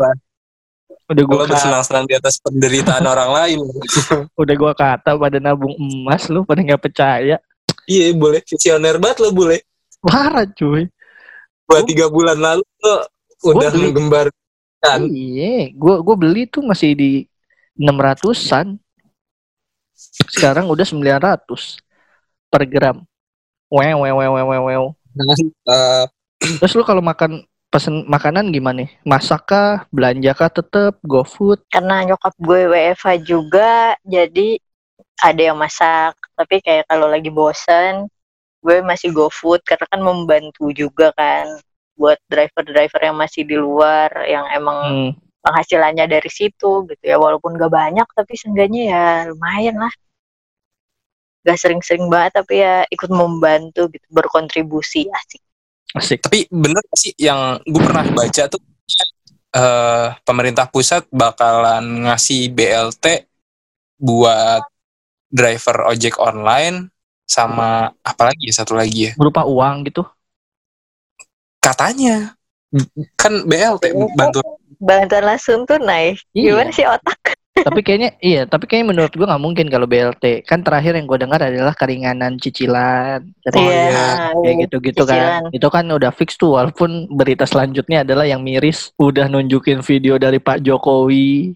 udah 1.05 1.23
gue 1.23 1.35
Kalau 1.35 1.45
bersenang-senang 1.45 2.05
di 2.07 2.15
atas 2.15 2.39
penderitaan 2.39 3.03
orang 3.03 3.29
lain. 3.29 3.59
udah 4.41 4.55
gua 4.55 4.73
kata 4.73 5.13
pada 5.13 5.37
nabung 5.37 5.75
emas 5.75 6.25
lu 6.27 6.41
pada 6.41 6.59
nggak 6.59 6.81
percaya 6.81 7.37
Iya 7.83 8.15
boleh. 8.15 8.39
Visioner 8.41 8.95
banget 8.95 9.19
lo 9.19 9.29
boleh. 9.29 9.59
parah 9.99 10.47
cuy 10.47 10.87
Buat 11.63 11.83
tiga 11.85 12.07
bulan 12.07 12.35
lalu 12.35 12.63
lo 12.79 12.95
udah 13.45 13.69
beli. 13.69 13.91
menggembar 13.91 14.27
kan. 14.79 15.03
iya 15.05 15.69
gua 15.73 15.99
gua 15.99 16.15
beli 16.15 16.43
tuh 16.43 16.63
masih 16.63 16.91
di 16.91 17.11
600-an 17.75 18.79
sekarang 20.27 20.65
udah 20.65 20.83
900 20.83 21.43
per 22.47 22.63
gram 22.63 22.97
wew 23.67 23.97
wew 23.99 24.15
wew 24.17 24.61
wew 24.63 24.83
wew. 25.15 25.25
Mantap. 25.29 26.09
terus 26.59 26.75
lu 26.75 26.83
kalau 26.83 26.99
makan 26.99 27.47
pesen 27.71 28.05
makanan 28.05 28.53
gimana 28.53 28.85
nih 28.85 28.91
masak 29.01 29.49
kah 29.49 29.89
belanja 29.89 30.31
kah 30.37 30.51
tetep 30.51 30.93
GoFood 31.01 31.65
karena 31.73 32.05
nyokap 32.05 32.33
gue 32.37 32.69
WFH 32.69 33.05
juga 33.25 33.97
jadi 34.05 34.61
ada 35.23 35.41
yang 35.41 35.57
masak 35.57 36.13
tapi 36.37 36.61
kayak 36.61 36.85
kalau 36.85 37.09
lagi 37.09 37.33
bosen 37.33 38.05
gue 38.63 38.77
masih 38.79 39.11
go 39.11 39.27
food 39.27 39.59
karena 39.67 39.89
kan 39.89 40.01
membantu 40.05 40.71
juga 40.71 41.11
kan 41.17 41.59
buat 41.99 42.15
driver-driver 42.31 43.01
yang 43.03 43.17
masih 43.19 43.43
di 43.43 43.59
luar 43.59 44.09
yang 44.23 44.47
emang 44.55 44.79
hmm. 44.87 45.11
penghasilannya 45.43 46.07
dari 46.07 46.31
situ 46.31 46.87
gitu 46.87 47.03
ya 47.03 47.19
walaupun 47.19 47.59
gak 47.59 47.69
banyak 47.69 48.07
tapi 48.15 48.33
seenggaknya 48.39 48.81
ya 48.87 49.05
lumayan 49.29 49.77
lah 49.77 49.93
gak 51.43 51.59
sering-sering 51.59 52.07
banget 52.07 52.39
tapi 52.39 52.63
ya 52.63 52.87
ikut 52.87 53.11
membantu 53.11 53.91
gitu 53.91 54.07
berkontribusi 54.09 55.11
asik. 55.11 55.43
Asik. 55.93 56.19
Tapi 56.23 56.47
bener 56.49 56.81
sih 56.95 57.13
yang 57.19 57.59
gue 57.61 57.81
pernah 57.83 58.07
baca 58.09 58.43
tuh 58.47 58.61
eh 59.53 60.07
pemerintah 60.25 60.65
pusat 60.65 61.05
bakalan 61.13 62.09
ngasih 62.09 62.49
BLT 62.49 63.29
buat 64.01 64.65
driver 65.29 65.93
ojek 65.93 66.17
online 66.17 66.89
sama 67.29 67.93
apalagi 68.01 68.49
ya 68.49 68.63
satu 68.63 68.73
lagi 68.73 69.09
ya? 69.09 69.13
Berupa 69.13 69.45
uang 69.45 69.85
gitu? 69.85 70.01
Katanya. 71.61 72.33
Kan 73.13 73.45
BLT 73.45 73.93
bantuan. 74.17 74.45
bantuan 74.81 75.23
langsung 75.23 75.63
tunai 75.69 76.17
Iya. 76.33 76.57
gimana 76.57 76.71
sih 76.73 76.83
otak 76.89 77.37
tapi 77.53 77.85
kayaknya 77.85 78.17
iya 78.17 78.49
tapi 78.49 78.65
kayaknya 78.65 78.97
menurut 78.97 79.13
gua 79.13 79.29
nggak 79.29 79.43
mungkin 79.45 79.67
kalau 79.69 79.85
BLT 79.85 80.41
kan 80.41 80.65
terakhir 80.65 80.97
yang 80.97 81.05
gua 81.05 81.21
dengar 81.21 81.37
adalah 81.37 81.77
keringanan 81.77 82.41
cicilan 82.41 83.21
keringanan 83.45 84.33
iya. 84.33 84.41
kayak 84.41 84.55
gitu-gitu 84.65 85.03
kan 85.05 85.13
Cicilan. 85.13 85.43
itu 85.53 85.67
kan 85.69 85.85
udah 85.85 86.09
fix 86.09 86.33
tuh 86.33 86.57
walaupun 86.57 87.05
berita 87.13 87.45
selanjutnya 87.45 88.01
adalah 88.01 88.25
yang 88.25 88.41
miris 88.41 88.89
udah 88.97 89.29
nunjukin 89.29 89.85
video 89.85 90.17
dari 90.17 90.41
Pak 90.41 90.65
Jokowi 90.65 91.53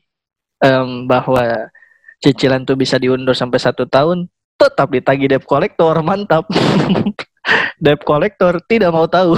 em, 0.62 0.90
bahwa 1.10 1.74
cicilan 2.22 2.62
tuh 2.62 2.78
bisa 2.78 3.02
diundur 3.02 3.34
sampai 3.34 3.58
satu 3.58 3.90
tahun 3.90 4.30
tetap 4.58 4.94
ditagih 4.94 5.34
debt 5.34 5.46
collector 5.50 5.98
mantap 6.06 6.46
debt 7.84 8.02
collector 8.06 8.62
tidak 8.70 8.94
mau 8.94 9.10
tahu 9.10 9.34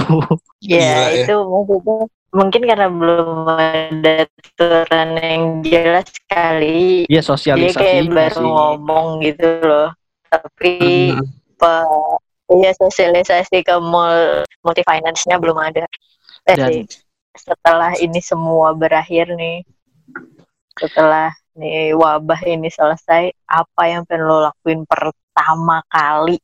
Gila, 0.60 0.76
Ya 0.76 1.08
ya. 1.08 1.24
itu 1.24 1.36
maksudnya 1.40 2.04
mungkin 2.30 2.62
karena 2.62 2.86
belum 2.86 3.46
ada 3.58 4.26
aturan 4.26 5.08
yang 5.18 5.42
jelas 5.66 6.08
kali. 6.30 7.04
Iya 7.10 7.22
Dia 7.22 7.26
sosialisasi 7.26 7.78
kayak 7.78 8.04
baru 8.10 8.46
ngomong 8.46 9.06
gitu 9.26 9.46
loh. 9.66 9.90
Tapi 10.30 10.74
Hmm. 11.10 11.26
pe- 11.58 12.18
ya 12.62 12.70
sosialisasi 12.74 13.62
ke 13.66 13.74
mall 13.82 14.46
multi 14.62 14.82
finance-nya 14.86 15.38
belum 15.42 15.58
ada. 15.58 15.86
Eh, 16.46 16.54
Dan- 16.54 16.70
sih, 16.70 16.82
setelah 17.34 17.94
ini 17.98 18.18
semua 18.22 18.74
berakhir 18.74 19.34
nih, 19.34 19.66
setelah 20.78 21.34
nih 21.58 21.94
wabah 21.98 22.40
ini 22.46 22.70
selesai, 22.70 23.34
apa 23.46 23.82
yang 23.90 24.06
pengen 24.06 24.26
lo 24.30 24.46
lakuin 24.50 24.86
pertama 24.86 25.82
kali? 25.90 26.38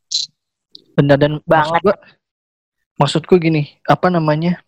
Bener 0.98 1.16
dan 1.16 1.38
Banget. 1.46 1.78
Maksud 1.78 1.86
gua, 1.86 1.96
maksudku 2.98 3.34
gini, 3.38 3.78
apa 3.86 4.10
namanya? 4.10 4.60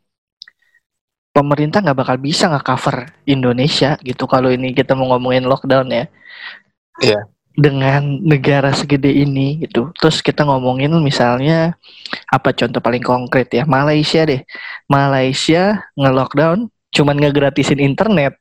Pemerintah 1.39 1.79
nggak 1.85 1.99
bakal 2.03 2.17
bisa 2.19 2.51
nggak 2.51 2.67
cover 2.67 2.97
Indonesia 3.35 3.91
gitu 4.03 4.25
kalau 4.27 4.51
ini 4.51 4.75
kita 4.75 4.93
mau 4.99 5.07
ngomongin 5.15 5.47
lockdown 5.47 5.87
ya. 5.99 6.05
Iya. 7.03 7.19
Dengan 7.59 8.03
negara 8.23 8.71
segede 8.71 9.11
ini 9.25 9.47
gitu. 9.67 9.91
Terus 9.99 10.23
kita 10.23 10.43
ngomongin 10.47 10.95
misalnya 11.03 11.75
apa 12.37 12.51
contoh 12.59 12.81
paling 12.87 13.03
konkret 13.03 13.49
ya 13.55 13.65
Malaysia 13.67 14.23
deh. 14.31 14.43
Malaysia 14.91 15.63
nge-lockdown 15.99 16.59
cuman 16.95 17.17
ngegratisin 17.23 17.81
internet. 17.83 18.35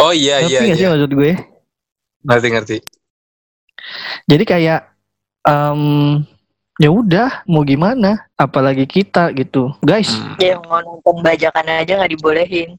oh 0.00 0.12
iya 0.14 0.36
Ngerti 0.40 0.64
iya 0.68 0.74
sih 0.78 0.86
iya 0.86 0.88
maksud 0.92 1.10
gue? 1.18 1.32
ngerti 2.26 2.48
ngerti 2.54 2.76
Jadi 4.30 4.44
kayak 4.44 4.80
em 5.48 5.80
ya 6.78 6.90
udah 6.94 7.42
mau 7.44 7.66
gimana? 7.66 8.30
Apalagi 8.38 8.86
kita 8.86 9.34
gitu. 9.34 9.74
Guys. 9.82 10.14
Hmm. 10.14 10.38
Dia 10.38 10.54
mau 10.62 10.80
nonton 10.80 11.20
bajakan 11.20 11.66
aja 11.82 11.98
nggak 11.98 12.12
dibolehin. 12.14 12.78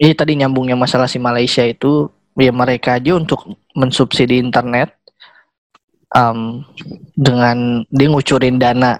Ini 0.00 0.12
tadi 0.16 0.36
nyambungnya 0.36 0.76
masalah 0.76 1.08
si 1.08 1.20
Malaysia 1.20 1.64
itu 1.64 2.08
ya 2.36 2.52
mereka 2.52 2.96
aja 2.96 3.16
untuk 3.16 3.44
mensubsidi 3.76 4.40
internet 4.40 4.96
um, 6.14 6.64
dengan 7.16 7.84
dia 7.92 8.08
ngucurin 8.08 8.56
dana 8.56 8.96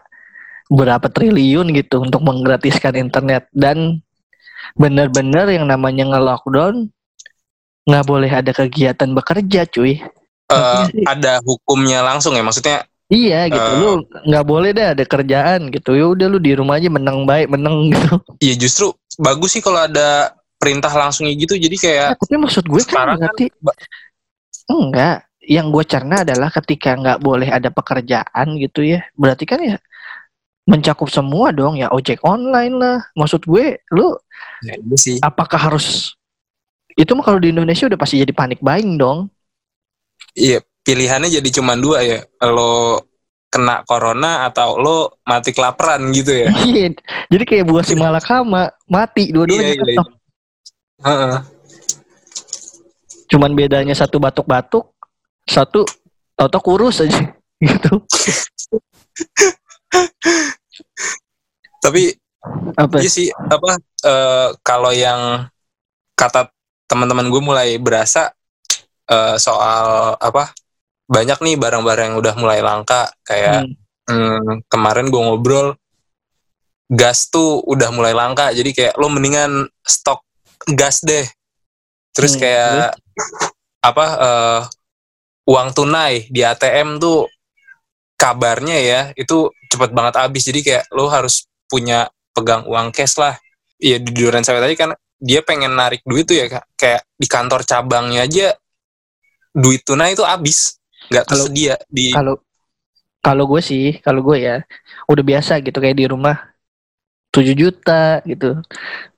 berapa 0.69 1.09
triliun 1.09 1.73
gitu 1.77 2.05
untuk 2.05 2.25
menggratiskan 2.25 2.97
internet. 2.97 3.49
Dan 3.53 4.01
bener-bener 4.77 5.49
yang 5.57 5.69
namanya 5.69 6.09
nge-lockdown 6.17 6.89
nggak 7.89 8.05
boleh 8.07 8.31
ada 8.31 8.53
kegiatan 8.53 9.13
bekerja 9.13 9.65
cuy. 9.69 10.01
Eh, 10.51 10.85
ada 11.07 11.39
hukumnya 11.47 12.03
langsung 12.03 12.35
ya? 12.35 12.43
Maksudnya 12.43 12.90
iya 13.11 13.51
gitu. 13.51 13.59
Eh. 13.59 13.77
lu 13.83 13.91
nggak 14.31 14.45
boleh 14.47 14.71
deh 14.71 14.87
ada 14.95 15.05
kerjaan 15.05 15.69
gitu. 15.75 15.99
Ya 15.99 16.07
udah 16.07 16.27
lu 16.31 16.39
di 16.39 16.55
rumah 16.55 16.79
aja 16.79 16.89
menang 16.89 17.27
baik 17.27 17.51
menang 17.51 17.77
gitu. 17.93 18.23
Ya 18.41 18.55
justru 18.57 18.95
bagus 19.19 19.53
sih 19.59 19.63
kalau 19.63 19.83
ada 19.85 20.33
perintah 20.57 20.93
langsungnya 20.95 21.35
gitu. 21.35 21.59
Jadi 21.59 21.77
kayak 21.77 22.09
Ya, 22.15 22.17
tapi 22.17 22.35
maksud 22.39 22.65
gue 22.65 22.83
kan 22.87 23.11
kan 23.13 23.19
berarti 23.19 23.51
ba- 23.61 23.79
enggak. 24.71 25.27
Yang 25.51 25.67
gue 25.75 25.85
cerna 25.89 26.17
adalah 26.23 26.49
ketika 26.55 26.95
nggak 26.95 27.19
boleh 27.19 27.49
ada 27.51 27.69
pekerjaan 27.75 28.47
gitu 28.63 28.87
ya. 28.87 29.03
Berarti 29.19 29.45
kan 29.49 29.59
ya 29.59 29.77
mencakup 30.71 31.11
semua 31.11 31.51
dong. 31.51 31.75
Ya 31.81 31.91
ojek 31.91 32.23
online 32.23 32.75
lah. 32.79 32.99
Maksud 33.19 33.43
gue 33.45 33.83
lu 33.91 34.15
ya, 34.63 34.79
iya 34.79 34.97
sih. 34.97 35.17
apakah 35.19 35.59
harus 35.59 36.15
itu 36.95 37.11
mah 37.17 37.25
kalau 37.25 37.41
di 37.41 37.51
Indonesia 37.51 37.89
udah 37.89 37.99
pasti 37.99 38.21
jadi 38.23 38.31
panik 38.31 38.61
buying 38.63 38.95
dong. 39.01 39.27
Iya 40.37 40.63
pilihannya 40.85 41.29
jadi 41.29 41.49
cuma 41.53 41.77
dua 41.77 42.01
ya 42.03 42.19
lo 42.49 43.01
kena 43.51 43.83
corona 43.83 44.47
atau 44.47 44.79
lo 44.79 45.19
mati 45.27 45.51
kelaparan 45.51 46.07
gitu 46.15 46.47
ya 46.47 46.49
Iya, 46.71 46.95
jadi 47.29 47.45
kayak 47.45 47.65
buah 47.67 47.85
si 47.85 47.95
malakama 47.99 48.71
mati 48.87 49.35
dua-duanya 49.35 49.75
Iya, 49.75 49.85
iya. 49.99 50.03
Heeh. 51.01 51.37
Cuman 53.31 53.57
bedanya 53.57 53.95
satu 53.97 54.21
batuk-batuk, 54.21 54.93
satu 55.49 55.87
tau 56.37 56.61
kurus 56.63 57.05
aja 57.05 57.21
gitu. 57.65 58.01
tapi 61.81 62.13
Apa? 62.77 63.01
iya 63.01 63.11
sih 63.11 63.29
apa 63.33 63.77
eh, 64.05 64.49
kalau 64.65 64.93
yang 64.93 65.45
kata 66.17 66.49
teman-teman 66.89 67.29
gue 67.29 67.43
mulai 67.45 67.77
berasa 67.81 68.33
eh, 69.09 69.37
soal 69.37 70.17
apa 70.17 70.53
banyak 71.11 71.39
nih 71.43 71.57
barang-barang 71.59 72.15
yang 72.15 72.19
udah 72.23 72.35
mulai 72.39 72.63
langka 72.63 73.11
kayak 73.27 73.67
Hmm. 73.67 73.75
Hmm, 74.11 74.67
kemarin 74.67 75.07
gue 75.07 75.23
ngobrol 75.23 75.79
gas 76.91 77.31
tuh 77.31 77.63
udah 77.63 77.95
mulai 77.95 78.11
langka 78.11 78.51
jadi 78.51 78.71
kayak 78.75 78.95
lo 78.99 79.07
mendingan 79.07 79.71
stok 79.87 80.27
gas 80.75 81.03
deh. 81.07 81.23
Terus 82.11 82.35
Hmm, 82.35 82.43
kayak 82.43 82.99
apa 83.87 84.07
eh, 84.19 84.61
uang 85.47 85.69
tunai 85.71 86.27
di 86.27 86.43
ATM 86.43 86.99
tuh 86.99 87.31
kabarnya 88.19 88.77
ya 88.83 89.01
itu 89.15 89.51
cepet 89.71 89.95
banget 89.95 90.19
habis. 90.19 90.43
Jadi 90.43 90.61
kayak 90.67 90.85
lo 90.91 91.07
harus 91.07 91.47
punya 91.71 92.11
pegang 92.35 92.67
uang 92.67 92.91
cash 92.91 93.15
lah. 93.15 93.39
Iya 93.79 94.03
di 94.03 94.11
duran 94.11 94.43
saya 94.43 94.59
tadi 94.59 94.75
kan 94.75 94.91
dia 95.23 95.47
pengen 95.47 95.79
narik 95.79 96.03
duit 96.03 96.27
tuh 96.27 96.35
ya 96.35 96.51
kayak 96.75 97.07
di 97.15 97.31
kantor 97.31 97.63
cabangnya 97.63 98.27
aja 98.27 98.57
duit 99.55 99.87
tunai 99.87 100.19
itu 100.19 100.25
habis 100.27 100.80
nggak 101.11 101.27
Kalau- 101.27 101.51
tersedia 101.51 101.75
di 101.91 102.15
Kalau 102.15 102.39
kalau 103.21 103.45
gue 103.45 103.61
sih, 103.61 104.01
kalau 104.01 104.25
gue 104.25 104.41
ya 104.41 104.65
udah 105.05 105.21
biasa 105.21 105.61
gitu 105.61 105.77
kayak 105.77 106.01
di 106.01 106.09
rumah 106.09 106.41
7 107.31 107.53
juta 107.53 108.25
gitu. 108.25 108.57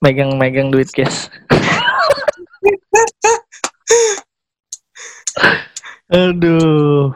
Megang-megang 0.02 0.74
duit 0.74 0.90
cash. 0.90 1.30
Aduh. 6.12 7.14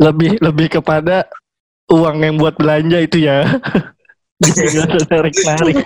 Lebih 0.00 0.40
lebih 0.40 0.80
kepada 0.80 1.28
uang 1.90 2.22
yang 2.22 2.38
buat 2.40 2.56
belanja 2.56 2.96
itu 3.02 3.26
ya. 3.26 3.44
Usah 4.44 4.86
narik-narik. 5.10 5.76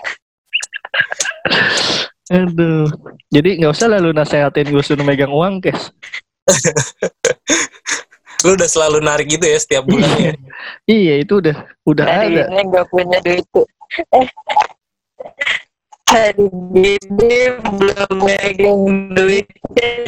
Aduh. 2.28 2.88
Jadi 3.32 3.48
nggak 3.60 3.72
usah 3.72 3.88
lah 3.88 3.98
lu 4.00 4.12
nasehatin 4.12 4.68
gue 4.68 4.82
suruh 4.84 5.04
megang 5.04 5.32
uang 5.32 5.64
cash. 5.64 5.92
Lu 8.40 8.54
udah 8.54 8.68
selalu 8.68 8.98
narik 9.00 9.26
gitu 9.28 9.42
ya 9.42 9.58
setiap 9.58 9.82
bulannya 9.82 10.38
Iya 10.86 11.14
itu 11.20 11.38
udah 11.38 11.56
udah 11.82 12.04
hari 12.04 12.38
ada. 12.38 12.44
ini 12.50 12.62
gak 12.70 12.86
punya 12.88 13.18
duit 13.18 13.46
tuh 13.50 13.66
eh 14.14 14.26
hari 16.08 16.46
ini 16.72 17.34
belum 17.76 18.12
megang 18.16 18.82
duit 19.12 19.46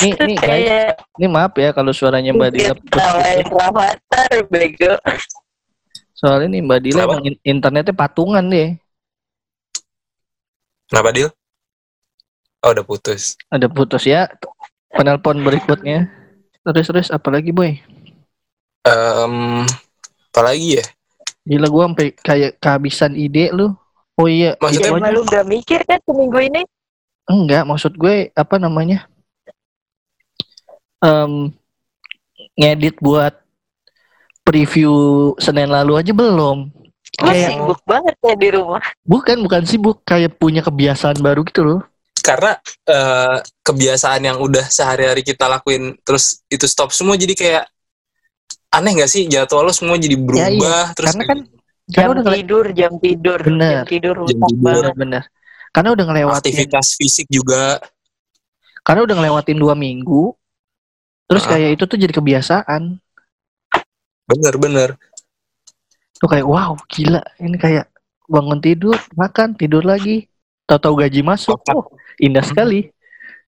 Nih, 0.00 0.16
nih, 0.16 0.36
guys. 0.40 0.40
kayak 0.40 0.88
Ini 1.16 1.26
maaf 1.28 1.52
ya 1.54 1.70
kalau 1.70 1.92
suaranya 1.92 2.32
Mbak 2.32 2.50
Dila 2.50 2.72
putus. 2.72 2.96
tawain 2.96 3.44
Rafathar 3.46 4.32
bego 4.48 4.94
Soalnya 6.12 6.48
nih 6.50 6.62
Mbak 6.62 6.80
Dila 6.80 7.02
emang 7.04 7.22
in- 7.24 7.42
internetnya 7.42 7.92
patungan 7.92 8.44
deh. 8.44 8.76
kenapa 10.86 11.10
Dil? 11.10 11.28
oh 12.60 12.70
udah 12.70 12.84
putus 12.84 13.36
Ada 13.48 13.66
putus 13.66 14.04
ya. 14.04 14.28
Penelpon 14.90 15.40
berikutnya. 15.40 16.10
Terus 16.60 16.86
terus 16.86 17.08
apalagi 17.08 17.52
boy? 17.52 17.78
Em, 18.80 19.66
apalagi 20.30 20.80
ya 20.80 20.84
Gila 21.40 21.68
gua 21.68 21.84
sampai 21.88 22.12
kayak 22.14 22.52
kehabisan 22.56 23.12
ide 23.12 23.48
lu. 23.50 23.72
Oh 24.14 24.28
iya, 24.28 24.52
Maksudnya 24.56 25.00
aja. 25.00 25.10
lu 25.10 25.22
gak 25.24 25.44
mikir 25.44 25.80
kan 25.84 25.96
seminggu 26.04 26.36
ini 26.38 26.62
enggak 27.24 27.64
maksud 27.64 27.94
gue 27.94 28.28
apa 28.32 28.56
namanya? 28.56 29.08
Em 31.00 31.54
ngedit 32.54 33.00
buat 33.00 33.32
preview 34.42 34.92
Senin 35.36 35.72
lalu 35.72 35.96
aja 35.96 36.12
belum. 36.12 36.68
Lu 36.70 37.26
Kayak 37.26 37.56
sibuk 37.56 37.80
banget 37.82 38.14
ya 38.22 38.34
di 38.36 38.48
rumah 38.52 38.82
bukan 39.02 39.36
bukan 39.42 39.62
sibuk 39.64 39.98
kayak 40.04 40.36
punya 40.36 40.60
kebiasaan 40.60 41.18
baru 41.18 41.42
gitu 41.42 41.64
loh. 41.64 41.80
karena 42.20 42.52
eh, 42.84 43.36
kebiasaan 43.64 44.20
yang 44.22 44.38
udah 44.38 44.62
sehari-hari 44.62 45.24
kita 45.24 45.48
lakuin 45.48 45.96
terus 46.04 46.44
itu 46.46 46.68
stop 46.68 46.92
semua 46.92 47.16
jadi 47.16 47.32
kayak 47.32 47.64
aneh 48.70 48.92
gak 48.96 49.10
sih? 49.10 49.26
Jadwal 49.26 49.66
lo 49.66 49.72
semua 49.72 49.96
jadi 49.96 50.14
berubah 50.14 50.94
terus 50.94 51.12
Karena 51.12 51.24
kan 51.26 51.38
karena 51.90 52.06
jam 52.06 52.06
udah 52.14 52.24
tidur 52.32 52.64
jam 52.70 52.92
tidur 52.96 53.38
Bener. 53.42 53.82
jam 53.82 53.86
tidur 53.88 54.16
Jam 54.24 54.38
tidur. 54.40 54.62
banget. 54.62 54.94
Bener. 54.94 55.22
Karena 55.70 55.88
udah 55.90 56.04
ngelewatin 56.06 56.38
aktivitas 56.42 56.86
fisik 56.94 57.26
juga. 57.26 57.78
Karena 58.82 59.00
udah 59.02 59.16
ngelewatin 59.16 59.58
dua 59.58 59.74
minggu 59.74 60.34
terus 61.26 61.46
Ah. 61.46 61.54
kayak 61.54 61.78
itu 61.78 61.84
tuh 61.86 61.94
jadi 61.94 62.10
kebiasaan. 62.10 62.98
Bener-bener 64.26 64.94
tuh 66.20 66.28
kayak 66.28 66.44
wow 66.44 66.76
gila 66.86 67.24
ini 67.40 67.56
kayak 67.56 67.88
bangun 68.28 68.60
tidur 68.60 68.94
makan 69.14 69.54
tidur 69.54 69.82
lagi. 69.82 70.30
Tahu-tahu 70.64 71.02
gaji 71.02 71.20
masuk. 71.22 71.58
Otak. 71.58 71.74
oh 71.74 71.90
indah 72.16 72.46
sekali. 72.46 72.86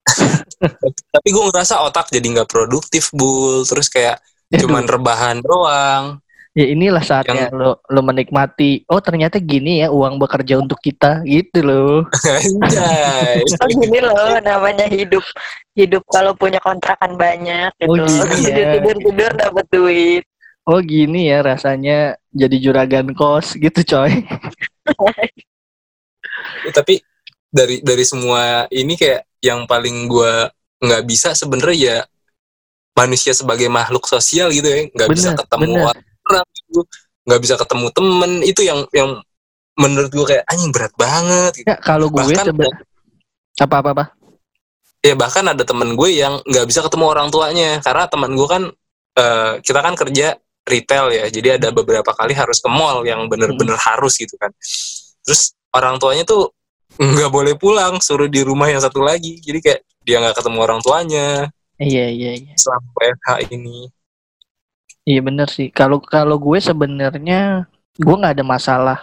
Tapi 1.16 1.28
gue 1.32 1.44
ngerasa 1.48 1.80
otak 1.82 2.12
jadi 2.12 2.28
nggak 2.36 2.50
produktif 2.52 3.08
bul. 3.12 3.64
Terus 3.64 3.88
kayak 3.88 4.20
Cuman 4.64 4.86
rebahan 4.88 5.40
doang 5.42 6.20
ya 6.56 6.72
inilah 6.72 7.04
saatnya 7.04 7.52
lo 7.52 7.84
lo 7.92 8.00
menikmati 8.00 8.88
oh 8.88 9.04
ternyata 9.04 9.44
gini 9.44 9.84
ya 9.84 9.92
uang 9.92 10.16
bekerja 10.16 10.56
untuk 10.56 10.80
kita 10.80 11.20
gitu 11.28 11.60
loh 11.60 12.08
Anjay. 12.24 13.44
Oh 13.62 13.68
gini 13.68 14.00
loh 14.00 14.40
namanya 14.40 14.88
hidup 14.88 15.22
hidup 15.76 16.08
kalau 16.08 16.32
punya 16.32 16.64
kontrakan 16.64 17.20
banyak 17.20 17.76
gitu. 17.76 17.92
Oh, 17.92 18.08
gini 18.08 18.56
ya. 18.56 18.80
tidur 18.80 18.96
tidur 19.04 19.32
dapat 19.36 19.66
duit. 19.68 20.24
oh 20.64 20.80
gini 20.80 21.28
ya 21.28 21.44
rasanya 21.44 22.16
jadi 22.32 22.56
juragan 22.64 23.12
kos 23.12 23.60
gitu 23.60 23.84
coy 23.84 24.24
Ya, 26.66 26.72
tapi 26.76 27.00
dari 27.48 27.80
dari 27.80 28.04
semua 28.04 28.68
ini 28.68 29.00
kayak 29.00 29.24
yang 29.40 29.64
paling 29.66 30.06
gua 30.12 30.52
nggak 30.84 31.04
bisa 31.08 31.32
sebenarnya 31.32 31.78
ya 31.78 31.98
manusia 32.96 33.36
sebagai 33.36 33.68
makhluk 33.68 34.08
sosial 34.08 34.50
gitu 34.50 34.66
ya 34.66 34.88
nggak 34.90 35.10
bisa 35.12 35.30
ketemu 35.36 35.84
bener. 35.84 35.96
orang 36.26 36.46
gitu. 36.56 36.82
Nggak 37.26 37.42
bisa 37.44 37.56
ketemu 37.60 37.88
temen 37.92 38.32
itu 38.42 38.62
yang 38.64 38.80
yang 38.96 39.10
menurut 39.76 40.10
gua 40.16 40.26
kayak 40.32 40.44
anjing 40.48 40.72
berat 40.72 40.94
banget 40.96 41.52
gitu. 41.60 41.68
ya 41.68 41.76
kalau 41.84 42.08
gue 42.08 42.24
Bahkan- 42.24 42.48
seben- 42.48 42.80
apa 43.60 43.76
apa 43.84 43.90
apa? 43.92 44.06
Ya 45.04 45.14
bahkan 45.14 45.46
ada 45.46 45.62
temen 45.62 45.94
gue 45.94 46.10
yang 46.16 46.40
nggak 46.48 46.66
bisa 46.66 46.80
ketemu 46.82 47.06
orang 47.12 47.28
tuanya 47.30 47.78
karena 47.84 48.08
teman 48.08 48.32
gue 48.34 48.48
kan 48.48 48.64
eh, 49.16 49.52
kita 49.62 49.80
kan 49.84 49.94
kerja 49.94 50.40
retail 50.66 51.14
ya 51.14 51.30
jadi 51.30 51.62
ada 51.62 51.70
beberapa 51.70 52.10
kali 52.10 52.34
harus 52.34 52.58
ke 52.58 52.66
mall 52.72 53.06
yang 53.06 53.28
bener-bener 53.30 53.76
harus 53.78 54.16
gitu 54.18 54.34
kan. 54.40 54.50
Terus 55.22 55.54
orang 55.76 56.00
tuanya 56.00 56.24
tuh 56.24 56.56
nggak 56.96 57.28
boleh 57.28 57.54
pulang 57.60 58.00
suruh 58.00 58.32
di 58.32 58.40
rumah 58.42 58.72
yang 58.72 58.80
satu 58.80 59.04
lagi 59.04 59.44
jadi 59.44 59.60
kayak 59.60 59.80
dia 60.08 60.24
nggak 60.24 60.40
ketemu 60.40 60.58
orang 60.64 60.80
tuanya 60.80 61.52
iya 61.80 62.08
iya 62.08 62.32
iya 62.40 62.54
selama 62.56 62.88
WFH 62.96 63.30
ini 63.52 63.92
Iya 65.06 65.22
bener 65.22 65.46
sih. 65.54 65.70
Kalau 65.70 66.02
kalau 66.02 66.42
gue 66.42 66.58
sebenarnya 66.58 67.70
gue 67.94 68.16
nggak 68.18 68.42
ada 68.42 68.46
masalah, 68.46 69.00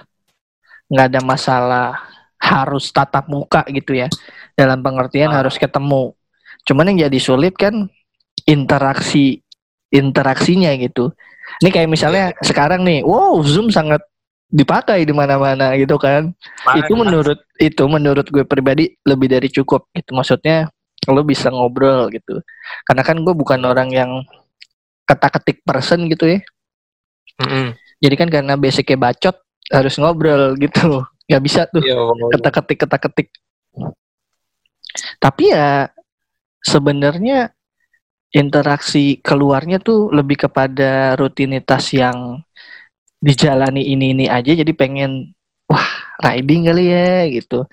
nggak 0.90 1.06
ada 1.14 1.20
masalah 1.22 1.88
harus 2.42 2.90
tatap 2.90 3.30
muka 3.30 3.62
gitu 3.70 3.94
ya. 3.94 4.10
Dalam 4.58 4.82
pengertian 4.82 5.30
Ah. 5.30 5.38
harus 5.38 5.54
ketemu. 5.54 6.10
Cuman 6.66 6.90
yang 6.90 7.06
jadi 7.06 7.18
sulit 7.22 7.54
kan 7.54 7.86
interaksi 8.50 9.46
interaksinya 9.94 10.74
gitu. 10.74 11.14
Ini 11.62 11.70
kayak 11.70 11.86
misalnya 11.86 12.34
sekarang 12.42 12.82
nih, 12.82 13.06
wow 13.06 13.38
Zoom 13.46 13.70
sangat 13.70 14.02
dipakai 14.50 15.06
di 15.06 15.14
mana-mana 15.14 15.70
gitu 15.78 16.02
kan. 16.02 16.34
Itu 16.82 16.98
menurut 16.98 17.46
itu 17.62 17.82
menurut 17.86 18.26
gue 18.26 18.42
pribadi 18.42 18.90
lebih 19.06 19.30
dari 19.30 19.46
cukup 19.46 19.86
gitu. 19.94 20.18
Maksudnya 20.18 20.66
lo 21.10 21.26
bisa 21.26 21.50
ngobrol 21.50 22.06
gitu. 22.14 22.38
Karena 22.86 23.02
kan 23.02 23.18
gue 23.18 23.34
bukan 23.34 23.58
orang 23.66 23.90
yang 23.90 24.10
kata-ketik 25.02 25.66
person 25.66 26.06
gitu 26.06 26.38
ya. 26.38 26.40
Mm-mm. 27.42 27.74
Jadi 27.98 28.14
kan 28.14 28.28
karena 28.30 28.54
basicnya 28.54 28.98
bacot 28.98 29.36
harus 29.72 29.94
ngobrol 29.98 30.54
gitu. 30.58 31.02
Gak 31.30 31.42
bisa 31.42 31.64
tuh 31.70 31.82
Iya, 31.82 31.96
kata-ketik 32.38 32.78
kata-ketik. 32.86 33.28
Tapi 35.18 35.48
ya 35.50 35.88
sebenarnya 36.60 37.50
interaksi 38.32 39.18
keluarnya 39.20 39.80
tuh 39.80 40.08
lebih 40.12 40.48
kepada 40.48 41.14
rutinitas 41.16 41.92
yang 41.92 42.40
dijalani 43.22 43.86
ini 43.86 44.16
ini 44.16 44.26
aja 44.26 44.50
jadi 44.50 44.72
pengen 44.74 45.30
riding 46.20 46.68
kali 46.68 46.84
ya 46.92 47.24
gitu. 47.32 47.64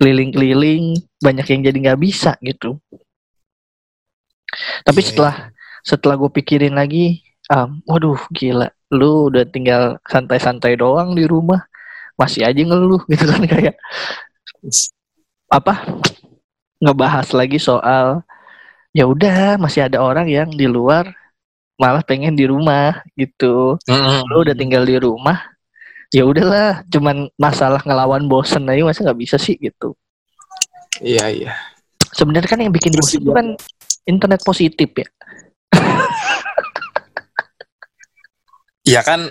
Keliling-keliling 0.00 0.98
banyak 1.22 1.46
yang 1.46 1.60
jadi 1.70 1.78
nggak 1.90 2.00
bisa 2.02 2.34
gitu. 2.42 2.80
Tapi 4.86 5.00
Iya. 5.02 5.08
setelah 5.10 5.34
setelah 5.84 6.14
gue 6.16 6.30
pikirin 6.32 6.74
lagi 6.74 7.22
um, 7.52 7.82
waduh 7.86 8.18
gila. 8.32 8.70
Lu 8.94 9.28
udah 9.30 9.44
tinggal 9.48 9.98
santai-santai 10.08 10.78
doang 10.78 11.14
di 11.14 11.26
rumah. 11.26 11.62
Masih 12.14 12.46
aja 12.46 12.60
ngeluh 12.62 13.02
gitu 13.12 13.24
kan 13.26 13.42
kayak. 13.44 13.74
Apa? 15.50 15.74
Ngebahas 16.82 17.30
lagi 17.34 17.58
soal 17.58 18.22
ya 18.94 19.10
udah 19.10 19.58
masih 19.58 19.90
ada 19.90 19.98
orang 19.98 20.30
yang 20.30 20.50
di 20.54 20.70
luar 20.70 21.10
malah 21.74 22.06
pengen 22.06 22.38
di 22.38 22.46
rumah 22.46 23.02
gitu. 23.18 23.74
Mm-mm. 23.90 24.30
lu 24.30 24.46
udah 24.46 24.54
tinggal 24.54 24.86
di 24.86 24.94
rumah 24.94 25.53
ya 26.14 26.22
udahlah 26.22 26.86
cuman 26.86 27.26
masalah 27.34 27.82
ngelawan 27.82 28.30
bosen 28.30 28.62
aja 28.70 28.86
masa 28.86 29.02
nggak 29.02 29.18
bisa 29.18 29.34
sih 29.34 29.58
gitu 29.58 29.98
Iya 31.02 31.26
iya. 31.26 31.50
sebenarnya 32.14 32.46
kan 32.46 32.62
yang 32.62 32.70
bikin 32.70 32.94
bosen 32.94 33.18
itu 33.18 33.34
kan 33.34 33.58
internet 34.06 34.38
positif 34.46 34.86
ya 34.94 35.08
Iya 38.94 39.00
kan 39.02 39.26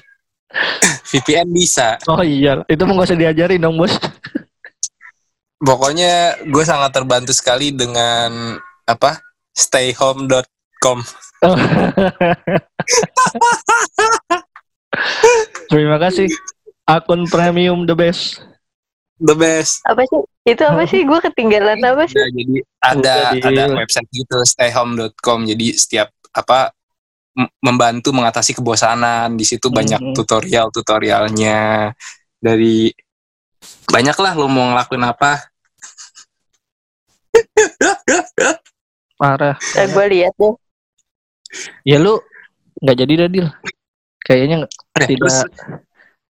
VPN 1.13 1.47
bisa. 1.55 1.95
oh 2.11 2.19
iya 2.19 2.59
itu 2.67 2.83
mau 2.83 2.99
nggak 2.99 3.15
usah 3.15 3.19
diajarin 3.19 3.63
dong 3.63 3.79
bos 3.79 3.95
Pokoknya 5.63 6.43
gue 6.43 6.63
sangat 6.67 6.91
terbantu 6.91 7.31
sekali 7.31 7.71
dengan 7.71 8.59
apa 8.83 9.23
stayhome.com. 9.55 10.99
Oh. 11.47 11.55
terima 15.71 15.95
kasih 16.03 16.27
akun 16.85 17.25
premium 17.25 17.85
the 17.85 17.95
best 17.95 18.41
The 19.15 19.37
best. 19.37 19.79
Apa 19.87 20.03
sih? 20.03 20.19
Itu 20.43 20.67
apa 20.67 20.83
sih? 20.83 21.05
Gue 21.07 21.15
ketinggalan 21.21 21.79
apa 21.79 22.03
sih? 22.09 22.17
Nah, 22.17 22.27
jadi 22.33 22.57
ada 22.81 22.97
Udah, 22.99 23.23
ada 23.39 23.63
website 23.71 24.09
gitu 24.11 24.35
stayhome.com. 24.43 25.47
Jadi 25.47 25.67
setiap 25.71 26.11
apa 26.33 26.75
membantu 27.63 28.11
mengatasi 28.11 28.51
kebosanan. 28.51 29.37
Di 29.37 29.45
situ 29.47 29.71
banyak 29.71 30.01
Mhm. 30.01 30.13
tutorial-tutorialnya 30.17 31.93
dari 32.35 32.91
banyak 33.87 34.17
lah 34.17 34.33
lo 34.35 34.51
mau 34.51 34.75
ngelakuin 34.75 35.05
apa. 35.07 35.39
parah 39.15 39.55
Nah, 39.55 39.87
gue 39.87 40.05
lihat 40.09 40.33
deh. 40.35 40.53
ya 41.85 41.95
lu 41.95 42.19
nggak 42.81 42.97
jadi 42.97 43.13
Dadil 43.23 43.47
kayaknya 44.19 44.55
nggak- 44.65 44.73
Eh, 44.99 45.07
tidak 45.07 45.31
terus, 45.31 45.37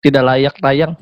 tidak 0.03 0.23
layak 0.27 0.55
tayang. 0.59 0.93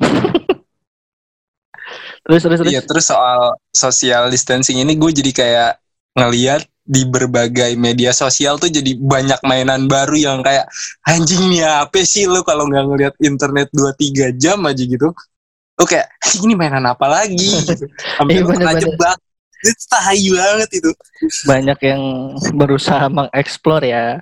Terus 2.21 2.41
terus 2.45 2.59
terus 2.61 2.71
iya, 2.71 2.81
terus. 2.85 3.09
soal 3.09 3.57
social 3.73 4.29
distancing 4.29 4.77
ini 4.77 4.93
gue 4.93 5.09
jadi 5.09 5.31
kayak 5.33 5.71
ngeliat 6.13 6.63
di 6.81 7.07
berbagai 7.07 7.73
media 7.79 8.11
sosial 8.11 8.59
tuh 8.61 8.67
jadi 8.67 8.97
banyak 8.99 9.41
mainan 9.47 9.87
baru 9.89 10.17
yang 10.17 10.39
kayak 10.43 10.67
anjing 11.07 11.49
nih 11.49 11.63
apa 11.63 12.03
sih 12.03 12.27
lo 12.27 12.43
kalau 12.45 12.67
nggak 12.67 12.85
ngeliat 12.85 13.15
internet 13.21 13.71
2-3 13.73 14.37
jam 14.37 14.61
aja 14.69 14.83
gitu? 14.85 15.09
Kayak 15.81 16.13
"Ih, 16.29 16.45
ini 16.45 16.53
mainan 16.53 16.85
apa 16.85 17.09
lagi? 17.09 17.41
Gitu. 17.65 17.89
sampai 17.89 18.37
lo 18.37 18.53
kena 18.53 18.77
jebak 18.77 19.17
itu 19.61 19.83
tahi 19.89 20.25
banget 20.33 20.69
itu. 20.81 20.91
Banyak 21.45 21.79
yang 21.85 22.01
berusaha 22.57 23.05
mengeksplor 23.09 23.81
ya. 23.85 24.21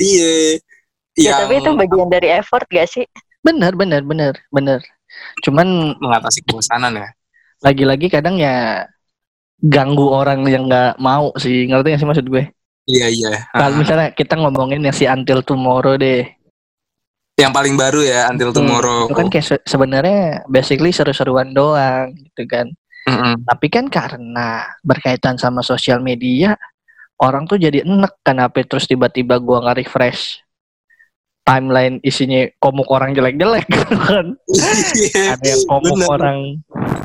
Iya. 0.00 0.60
Ya, 1.16 1.32
yang 1.32 1.48
tapi 1.48 1.54
itu 1.64 1.70
bagian 1.76 2.08
dari 2.12 2.28
effort 2.28 2.68
gak 2.68 2.88
sih? 2.92 3.04
Benar 3.46 3.72
benar 3.72 4.02
benar 4.02 4.34
benar 4.50 4.80
cuman 5.46 5.66
mengatasi 5.96 6.42
kebosanan 6.42 6.98
ya. 6.98 7.08
lagi-lagi 7.62 8.10
kadang 8.10 8.36
ya 8.36 8.84
ganggu 9.56 10.10
orang 10.10 10.44
yang 10.44 10.66
nggak 10.66 10.98
mau 10.98 11.32
sih 11.38 11.64
ngerti 11.64 11.94
gak 11.94 12.00
sih 12.02 12.08
maksud 12.08 12.26
gue? 12.26 12.44
Iya 12.86 13.08
iya. 13.08 13.32
Kalau 13.50 13.72
Ah. 13.72 13.78
misalnya 13.78 14.08
kita 14.12 14.34
ngomongin 14.36 14.78
yang 14.78 14.92
si 14.92 15.08
Until 15.08 15.40
Tomorrow 15.40 15.96
deh. 15.96 16.22
Yang 17.34 17.52
paling 17.52 17.74
baru 17.74 18.00
ya 18.00 18.28
Until 18.28 18.52
Hmm, 18.52 18.58
Tomorrow. 18.60 19.00
itu 19.08 19.14
kan 19.16 19.26
kayak 19.26 19.46
se- 19.46 19.64
sebenarnya 19.64 20.44
basically 20.46 20.92
seru-seruan 20.92 21.50
doang 21.50 22.12
gitu 22.12 22.44
kan. 22.46 22.68
Mm-mm. 23.06 23.38
tapi 23.46 23.70
kan 23.70 23.86
karena 23.86 24.66
berkaitan 24.82 25.38
sama 25.38 25.62
sosial 25.62 26.02
media 26.02 26.58
orang 27.16 27.46
tuh 27.46 27.54
jadi 27.54 27.86
enek 27.86 28.18
kenapa 28.20 28.66
terus 28.66 28.84
tiba-tiba 28.84 29.38
gua 29.38 29.62
nge-refresh 29.62 30.42
timeline 31.46 32.02
isinya 32.02 32.42
komuk 32.58 32.90
orang 32.90 33.14
jelek-jelek 33.14 33.64
kan 34.02 34.34
Iya, 34.92 35.38
ada 35.38 35.46
yang 35.46 35.62
komuk 35.64 35.94
bener. 35.94 36.10
orang 36.10 36.38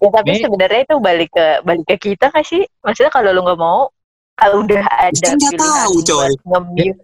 Ya 0.01 0.09
tapi 0.09 0.33
sebenarnya 0.41 0.81
itu 0.81 0.95
balik 0.97 1.29
ke 1.29 1.47
balik 1.61 1.85
ke 1.85 1.95
kita 2.01 2.33
kan 2.33 2.41
sih? 2.41 2.65
Maksudnya 2.81 3.13
kalau 3.13 3.29
lu 3.29 3.45
nggak 3.45 3.61
mau, 3.61 3.85
kalau 4.33 4.65
udah 4.65 4.81
ada 4.81 5.13
Kan 5.13 5.37
nggak 5.37 5.53
tahu, 5.55 5.93
coy. 6.01 6.31
nge-mute 6.41 6.97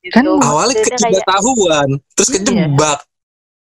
gitu. 0.00 0.16
Kan 0.16 0.24
awalnya 0.40 0.80
Maksudnya 0.80 0.98
kayak, 0.98 1.24
terus 2.16 2.28
Iya. 2.32 2.36
kejebak 2.40 2.98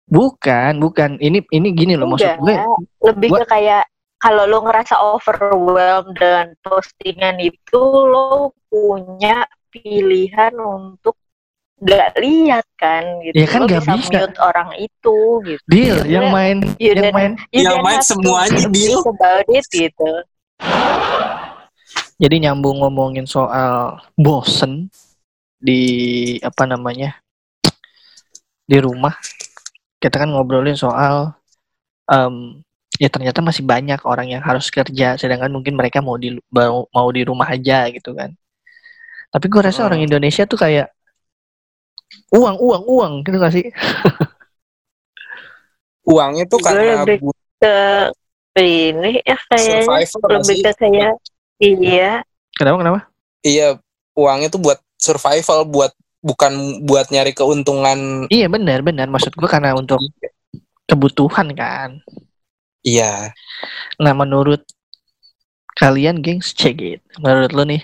bukan 0.07 0.71
bukan 0.79 1.09
ini 1.19 1.43
ini 1.47 1.67
gini 1.71 1.93
loh 1.95 2.07
maksud 2.07 2.27
enggak, 2.39 2.63
gue 2.63 3.07
lebih 3.07 3.27
gua- 3.27 3.39
ke 3.43 3.45
kayak 3.47 3.83
kalau 4.17 4.43
lu 4.43 4.59
ngerasa 4.63 4.95
overwhelmed 4.97 6.15
dengan 6.15 6.47
postingan 6.59 7.39
itu 7.39 7.81
lo 8.03 8.51
punya 8.67 9.43
pilihan 9.69 10.55
untuk 10.55 11.15
nggak 11.77 12.17
lihat 12.17 12.65
kan 12.73 13.03
gitu 13.21 13.37
Ya 13.37 13.45
kan 13.45 13.61
lo 13.61 13.65
nggak 13.69 13.85
bisa, 13.85 13.93
bisa. 14.01 14.17
mute 14.25 14.37
orang 14.41 14.69
itu 14.81 15.17
gitu 15.45 15.63
deal 15.69 15.97
Iya, 16.01 16.09
yang 16.09 16.27
main 16.33 16.57
yang 16.81 16.95
dan- 16.97 17.13
main 17.13 17.31
Yang 17.53 17.77
main 17.85 18.01
semuanya, 18.01 18.65
Bil. 18.65 18.97
about 19.05 19.45
it 19.47 19.65
gitu 19.69 20.11
jadi 22.17 22.35
nyambung 22.49 22.81
ngomongin 22.81 23.29
soal 23.29 24.01
bosen 24.17 24.89
di 25.57 25.81
apa 26.41 26.65
namanya 26.65 27.21
di 28.65 28.77
rumah 28.81 29.13
kita 29.97 30.25
kan 30.25 30.33
ngobrolin 30.33 30.73
soal 30.73 31.33
em, 32.09 32.61
ya 32.97 33.09
ternyata 33.09 33.45
masih 33.45 33.61
banyak 33.61 34.01
orang 34.01 34.33
yang 34.33 34.41
harus 34.41 34.73
kerja 34.73 35.13
sedangkan 35.13 35.53
mungkin 35.53 35.77
mereka 35.77 36.01
mau 36.01 36.17
di 36.17 36.33
mau, 36.49 36.89
mau 36.89 37.07
di 37.13 37.21
rumah 37.21 37.53
aja 37.53 37.85
gitu 37.93 38.17
kan 38.17 38.33
tapi 39.29 39.45
gue 39.45 39.61
rasa 39.61 39.85
Hmm. 39.85 39.87
orang 39.93 40.01
Indonesia 40.01 40.49
tuh 40.49 40.57
kayak 40.57 40.89
uang 42.31 42.57
uang 42.59 42.83
uang 42.87 43.13
gitu 43.23 43.37
gak 43.39 43.53
sih? 43.53 43.67
Uangnya 46.07 46.47
tuh 46.47 46.59
Gue 46.63 46.65
karena 46.71 47.03
lebih- 47.03 47.19
buat 47.23 47.39
ke 47.59 47.75
ini 48.57 49.21
ya 49.21 49.37
kayaknya. 49.51 50.07
Lebih 50.39 50.57
ke 50.63 50.71
kayak 50.79 51.13
iya. 51.59 52.11
Kenapa 52.55 52.77
kenapa? 52.81 52.99
Iya 53.43 53.77
uangnya 54.17 54.49
tuh 54.49 54.61
buat 54.63 54.79
survival 54.97 55.67
buat 55.67 55.91
bukan 56.23 56.83
buat 56.87 57.11
nyari 57.13 57.35
keuntungan. 57.35 58.25
Iya 58.31 58.47
benar 58.49 58.81
benar. 58.81 59.11
Maksud 59.11 59.35
gue 59.35 59.49
karena 59.51 59.75
untuk 59.75 59.99
kebutuhan 60.87 61.51
kan. 61.53 61.99
Iya. 62.87 63.35
Nah, 63.99 64.13
menurut 64.15 64.63
kalian, 65.75 66.23
gengs, 66.23 66.55
check 66.55 66.79
it. 66.79 67.03
Menurut 67.19 67.51
lo 67.51 67.67
nih, 67.67 67.83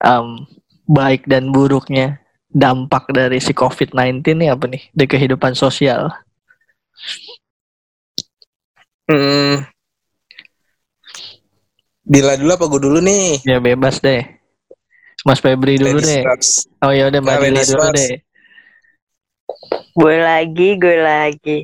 em, 0.00 0.48
baik 0.88 1.28
dan 1.28 1.52
buruknya 1.52 2.23
dampak 2.54 3.10
dari 3.10 3.42
si 3.42 3.50
COVID-19 3.50 4.22
nih 4.38 4.48
apa 4.54 4.70
nih 4.70 4.82
di 4.94 5.04
kehidupan 5.04 5.52
sosial? 5.52 6.08
hmm. 9.10 9.66
Bila 12.04 12.36
dulu 12.36 12.50
apa 12.52 12.64
gue 12.68 12.80
dulu 12.84 12.98
nih 13.00 13.40
Ya 13.42 13.58
bebas 13.58 13.98
deh. 13.98 14.22
Mas 15.24 15.40
Febri 15.40 15.80
dulu 15.80 15.98
Ladies 15.98 16.08
deh. 16.08 16.22
first. 16.22 16.68
Oh 16.78 16.92
ya 16.92 17.08
udah 17.08 17.20
Mbak 17.20 17.38
ladies 17.42 17.68
dulu 17.68 17.84
first. 17.88 17.96
deh. 17.96 18.12
gue 19.94 20.16
lagi 20.18 20.68
gue 20.74 20.96
lagi 20.98 21.58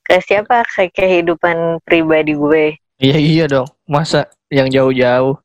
ke 0.00 0.16
siapa 0.24 0.64
ke 0.64 0.88
kehidupan 0.88 1.78
pribadi 1.84 2.32
gue 2.32 2.76
Iya 2.98 3.16
iya 3.16 3.44
dong. 3.46 3.68
Masa 3.86 4.26
yang 4.50 4.66
jauh-jauh? 4.66 5.38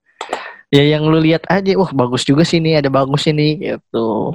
Ya 0.74 0.82
yang 0.98 1.06
lu 1.06 1.22
lihat 1.22 1.46
aja, 1.54 1.78
wah 1.78 1.92
bagus 1.94 2.26
juga 2.26 2.42
sih 2.42 2.58
nih, 2.58 2.82
ada 2.82 2.90
bagus 2.90 3.30
ini 3.30 3.62
gitu. 3.62 4.34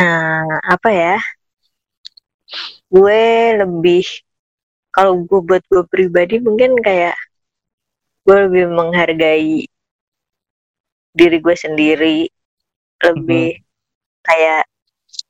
eh, 0.00 0.44
apa 0.72 0.88
ya? 0.88 1.16
Gue 2.88 3.52
lebih 3.60 4.04
kalau 4.94 5.20
gue 5.28 5.40
buat 5.44 5.62
gue 5.68 5.82
pribadi 5.90 6.40
mungkin 6.40 6.80
kayak 6.80 7.18
gue 8.24 8.36
lebih 8.48 8.64
menghargai 8.72 9.68
diri 11.12 11.36
gue 11.44 11.56
sendiri 11.58 12.18
lebih 13.04 13.60
kayak 14.24 14.64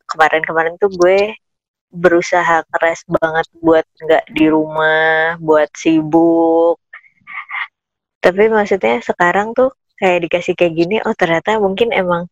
kemarin-kemarin 0.06 0.78
tuh 0.78 0.92
gue 0.94 1.34
berusaha 1.90 2.62
keras 2.70 3.02
banget 3.08 3.46
buat 3.58 3.86
nggak 4.02 4.24
di 4.36 4.46
rumah 4.50 5.38
buat 5.42 5.70
sibuk 5.74 6.78
tapi 8.22 8.48
maksudnya 8.48 9.02
sekarang 9.02 9.52
tuh 9.58 9.70
kayak 10.04 10.28
dikasih 10.28 10.52
kayak 10.52 10.76
gini 10.76 11.00
oh 11.00 11.16
ternyata 11.16 11.56
mungkin 11.56 11.88
emang 11.96 12.28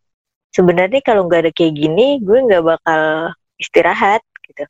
sebenarnya 0.52 1.00
kalau 1.00 1.24
nggak 1.24 1.48
ada 1.48 1.52
kayak 1.56 1.72
gini 1.72 2.20
gue 2.20 2.38
nggak 2.44 2.60
bakal 2.60 3.32
istirahat 3.56 4.20
gitu. 4.44 4.68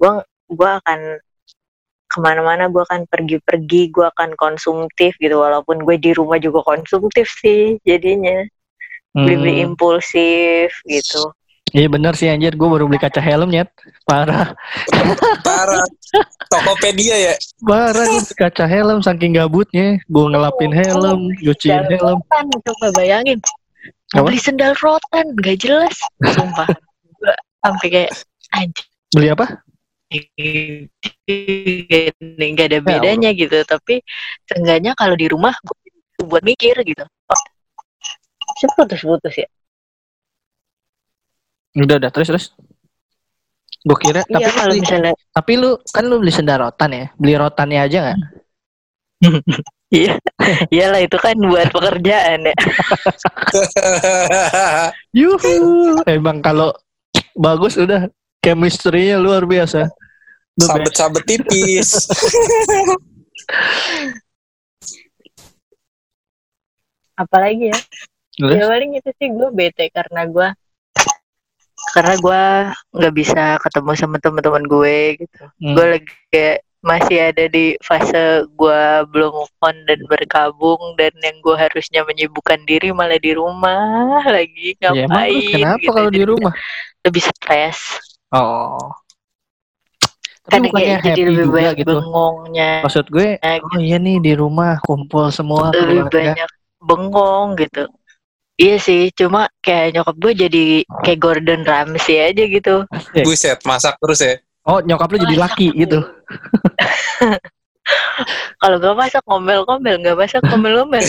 Gue 0.00 0.24
gue 0.48 0.70
akan 0.80 1.20
ke 2.08 2.18
mana-mana 2.24 2.72
gue 2.72 2.80
akan 2.80 3.04
pergi-pergi 3.04 3.92
gue 3.92 4.06
akan 4.16 4.32
konsumtif 4.40 5.12
gitu. 5.20 5.36
Walaupun 5.44 5.84
gue 5.84 6.00
di 6.00 6.16
rumah 6.16 6.40
juga 6.40 6.64
konsumtif 6.64 7.28
sih 7.28 7.76
jadinya. 7.84 8.48
Beli-beli 9.12 9.60
Hmm. 9.60 9.64
impulsif 9.76 10.72
gitu 10.88 11.35
Iya 11.74 11.90
bener 11.90 12.14
sih 12.14 12.30
anjir, 12.30 12.54
gue 12.54 12.68
baru 12.70 12.86
beli 12.86 13.02
kaca 13.02 13.18
helm 13.18 13.50
nyet. 13.50 13.66
Parah, 14.06 14.54
Parah. 15.42 15.82
Tokopedia 16.46 17.16
ya. 17.18 17.34
parah 17.66 18.06
gue 18.06 18.22
beli 18.22 18.34
kaca 18.38 18.64
helm 18.70 19.02
saking 19.02 19.34
gabutnya. 19.34 19.98
Gue 20.06 20.24
ngelapin 20.30 20.70
helm, 20.70 21.34
nyuciin 21.42 21.82
Sendal 21.82 21.90
helm. 21.90 22.18
rotan 22.22 22.44
coba 22.62 22.86
bayangin 22.94 23.38
Apa? 24.14 24.30
beli 24.30 24.38
sendal 24.38 24.72
rotan 24.78 25.26
gak 25.42 25.58
jelas 25.58 25.96
sumpah 26.22 26.70
sampai 27.66 27.88
kayak 27.90 28.10
anjir 28.54 28.86
Beli 29.10 29.28
apa? 29.34 29.46
ini 31.26 32.46
nggak 32.54 32.66
ada 32.70 32.78
bedanya 32.78 33.34
gitu 33.34 33.58
tapi 33.66 33.98
seenggaknya 34.46 34.94
kalau 34.94 35.18
di 35.18 35.26
rumah 35.26 35.50
gue 35.66 35.74
buat 36.22 36.46
mikir 36.46 36.78
gitu 36.86 37.02
oh, 37.02 37.40
putus-putus 38.78 39.34
ya 39.34 39.48
Udah 41.76 41.96
udah 42.00 42.10
terus 42.10 42.28
terus. 42.32 42.46
Gue 43.86 43.98
kira 44.02 44.26
tapi, 44.26 44.42
iya 44.42 44.50
kalau 44.50 44.72
lu- 44.74 44.82
misalnya 44.82 45.12
tapi 45.30 45.52
lu 45.60 45.70
kan 45.94 46.02
lu 46.08 46.18
beli 46.18 46.32
sendal 46.34 46.58
rotan 46.66 46.90
ya, 46.90 47.06
beli 47.20 47.34
rotannya 47.38 47.80
aja 47.86 47.98
nggak? 48.02 48.18
iya 49.94 50.18
iyalah 50.68 51.00
itu 51.00 51.14
kan 51.16 51.38
buat 51.38 51.70
pekerjaan 51.72 52.52
ya 52.52 52.56
Yuhu, 55.24 56.02
emang 56.04 56.42
kalau 56.42 56.74
bagus 57.32 57.78
udah 57.78 58.10
chemistry-nya 58.42 59.16
luar 59.22 59.46
biasa. 59.46 59.86
Sabet-sabet 60.58 61.22
tipis. 61.24 61.94
apalagi 67.16 67.72
ya 67.72 67.78
Terus? 68.36 68.52
ya 68.60 68.64
paling 68.68 68.90
itu 69.00 69.10
sih 69.16 69.28
gue 69.32 69.48
bete 69.48 69.88
karena 69.88 70.28
gue 70.28 70.48
karena 71.88 72.14
gue 72.16 72.42
nggak 72.92 73.14
bisa 73.14 73.42
ketemu 73.58 73.90
sama 73.94 74.16
teman-teman 74.16 74.64
gue 74.64 74.96
gitu 75.18 75.42
Hmm. 75.56 75.72
gue 75.72 75.86
lagi 75.88 76.12
kayak 76.28 76.58
masih 76.80 77.18
ada 77.24 77.44
di 77.46 77.74
fase 77.80 78.22
gue 78.48 78.82
belum 79.08 79.32
move 79.34 79.54
on 79.60 79.76
dan 79.84 79.98
berkabung 80.04 80.78
dan 80.94 81.10
yang 81.18 81.34
gue 81.40 81.56
harusnya 81.56 82.02
menyibukkan 82.02 82.62
diri 82.62 82.90
malah 82.90 83.18
di 83.18 83.32
rumah 83.32 83.82
lagi 84.36 84.78
Ya, 84.78 84.94
emang 84.94 85.08
ngapain 85.08 85.50
kenapa 85.50 85.80
gitu. 85.80 85.92
kalau 85.92 86.10
di 86.10 86.22
rumah? 86.22 86.52
lebih 87.02 87.22
stres 87.22 87.78
Oh. 88.28 88.78
kan 90.44 90.62
Tapi 90.62 90.68
kayak 90.72 90.98
jadi 91.00 91.10
happy 91.10 91.22
lebih 91.24 91.38
juga 91.40 91.54
banyak 91.56 91.74
gitu. 91.76 91.94
bengongnya 91.96 92.70
Maksud 92.80 93.06
gue, 93.08 93.28
Nah, 93.36 93.56
oh 93.58 93.78
iya 93.80 93.96
nih 93.98 94.16
di 94.20 94.32
rumah 94.32 94.78
kumpul 94.78 95.26
semua 95.28 95.70
lebih 95.70 96.06
keluarga. 96.06 96.14
banyak 96.14 96.50
bengong 96.78 97.48
gitu 97.56 97.82
iya 98.56 98.76
sih 98.80 99.12
cuma 99.12 99.48
kayak 99.60 99.96
nyokap 99.96 100.16
gue 100.16 100.32
jadi 100.48 100.64
kayak 101.04 101.20
Gordon 101.20 101.62
Ramsay 101.64 102.32
aja 102.32 102.42
gitu. 102.48 102.84
Buset, 103.24 103.60
masak 103.64 103.96
terus 104.00 104.20
ya. 104.20 104.34
Oh 104.66 104.82
nyokap 104.82 105.12
lu 105.14 105.18
jadi 105.22 105.36
laki 105.36 105.70
gitu. 105.76 106.02
kalau 108.58 108.82
gak 108.82 108.98
masak 108.98 109.22
ngomel-ngomel 109.30 109.94
gak 110.02 110.18
masak 110.18 110.42
ngomel-ngomel 110.42 111.04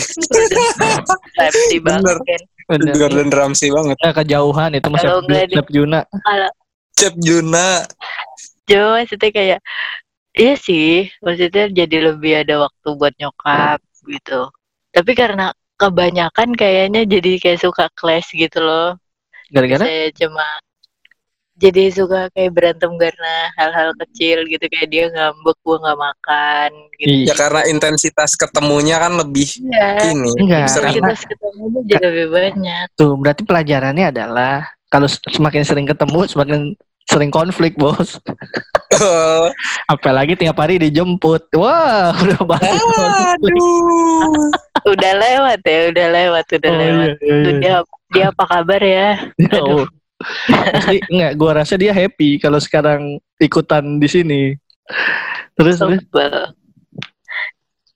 kan 1.34 1.50
banget 1.90 2.16
kan 2.22 2.42
Bener. 2.68 2.94
Gordon 2.94 3.30
Ramsay 3.32 3.72
banget. 3.72 3.96
Eh, 4.04 4.14
kejauhan 4.14 4.76
itu 4.76 4.88
masih 4.92 5.08
Chef 5.48 5.68
Juna. 5.72 6.00
kalau 6.22 6.50
Cep 6.94 7.14
Juna. 7.18 7.82
Cuma 8.68 9.00
maksudnya 9.00 9.30
kayak 9.32 9.60
iya 10.38 10.54
sih 10.54 11.10
maksudnya 11.18 11.66
jadi 11.72 12.12
lebih 12.14 12.46
ada 12.46 12.68
waktu 12.68 12.88
buat 12.94 13.14
nyokap 13.18 13.82
gitu 14.06 14.54
tapi 14.94 15.12
karena 15.18 15.50
kebanyakan 15.78 16.52
kayaknya 16.52 17.06
jadi 17.06 17.38
kayak 17.38 17.60
suka 17.60 17.86
clash 17.94 18.34
gitu 18.34 18.58
loh 18.58 18.98
Gara-gara? 19.48 19.80
saya 19.80 20.10
cuma 20.12 20.44
jadi 21.54 21.90
suka 21.90 22.30
kayak 22.30 22.52
berantem 22.52 22.92
karena 22.94 23.34
hal-hal 23.54 23.90
kecil 23.96 24.46
gitu 24.46 24.62
kayak 24.64 24.88
dia 24.88 25.04
ngambek 25.08 25.58
gua 25.60 25.76
nggak 25.80 25.98
makan 26.00 26.70
gitu 26.96 27.10
Iya. 27.16 27.26
Ya 27.26 27.34
karena 27.34 27.60
intensitas 27.66 28.30
ketemunya 28.34 28.96
kan 28.96 29.14
lebih 29.16 29.48
Iya, 29.60 30.06
ini. 30.08 30.30
Enggak, 30.36 30.66
sering. 30.68 30.94
karena- 30.94 31.14
kita 31.14 31.30
ketemu 31.30 31.64
jadi 31.84 32.04
lebih 32.04 32.26
banyak 32.28 32.84
Tuh 32.94 33.12
berarti 33.14 33.42
pelajarannya 33.42 34.06
adalah 34.08 34.54
kalau 34.86 35.06
semakin 35.06 35.62
sering 35.62 35.84
ketemu 35.84 36.18
semakin 36.26 36.60
sering 37.04 37.30
konflik 37.30 37.74
bos. 37.74 38.20
Apalagi 39.92 40.36
tiap 40.36 40.56
hari 40.56 40.78
dijemput. 40.78 41.48
Wah 41.54 42.12
udah 42.22 42.40
banget. 42.44 42.78
Aduh. 43.34 44.52
Udah 44.88 45.12
lewat 45.14 45.60
ya 45.64 45.80
udah 45.90 46.06
lewat 46.10 46.46
udah 46.54 46.70
Oh, 46.70 46.78
lewat 46.78 47.10
iya, 47.18 47.24
iya, 47.24 47.36
iya. 47.36 47.58
dia 47.60 47.76
dia 48.08 48.24
apa 48.32 48.44
kabar 48.44 48.82
ya 48.82 49.08
Ya 50.90 50.98
enggak, 51.06 51.32
gua 51.38 51.52
rasa 51.62 51.78
dia 51.78 51.94
happy 51.94 52.42
kalau 52.42 52.58
sekarang 52.58 53.22
ikutan 53.38 54.02
di 54.02 54.08
sini. 54.10 54.42
Terus 55.54 55.78
terus 55.78 56.02
Sebel. 56.02 56.34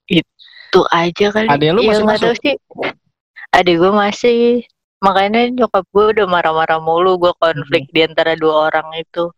Itu 0.07 0.81
aja 0.89 1.27
kali. 1.31 1.49
Adek 1.51 1.71
lu 1.75 1.81
Ya, 1.83 1.89
masih 1.91 1.99
tahu 1.99 2.11
masuk? 2.31 2.35
sih. 2.41 2.55
Adik 3.51 3.77
gue 3.77 3.93
masih. 3.93 4.39
Makanya 5.03 5.51
nyokap 5.51 5.85
gue 5.91 6.05
udah 6.15 6.27
marah-marah 6.31 6.79
mulu. 6.79 7.19
Gue 7.19 7.35
konflik 7.37 7.91
Hmm. 7.91 7.93
di 7.93 8.01
antara 8.07 8.33
dua 8.39 8.71
orang 8.71 8.87
itu. 8.97 9.29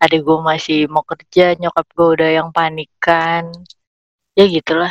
Adik 0.00 0.24
gue 0.24 0.38
masih 0.40 0.88
mau 0.88 1.04
kerja. 1.04 1.54
Nyokap 1.54 1.86
gue 1.92 2.08
udah 2.18 2.30
yang 2.40 2.48
panikan. 2.50 3.52
Ya 4.32 4.48
gitulah. 4.48 4.90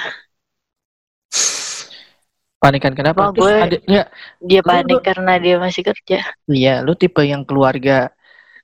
Panikan 2.59 2.93
kenapa? 2.93 3.31
Terus 3.31 3.39
gue- 3.41 3.63
ada- 3.63 3.83
enggak, 3.87 4.07
Dia 4.39 4.61
panik 4.61 4.99
lu- 4.99 5.03
karena 5.03 5.33
dia 5.39 5.55
masih 5.57 5.81
kerja. 5.81 6.17
Iya, 6.45 6.83
lu 6.83 6.93
tipe 6.93 7.23
yang 7.23 7.43
keluarga 7.43 8.11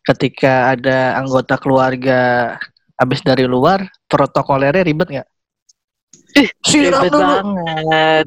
ketika 0.03 0.69
ada 0.69 1.17
anggota 1.17 1.55
keluarga 1.55 2.19
habis 2.95 3.19
dari 3.19 3.43
luar, 3.43 3.83
protokolernya 4.05 4.83
ribet 4.83 5.09
nggak? 5.09 5.27
Ih, 6.35 6.49
Siram 6.61 6.99
Ribet 6.99 7.11
dulu, 7.11 7.23
banget. 7.23 8.25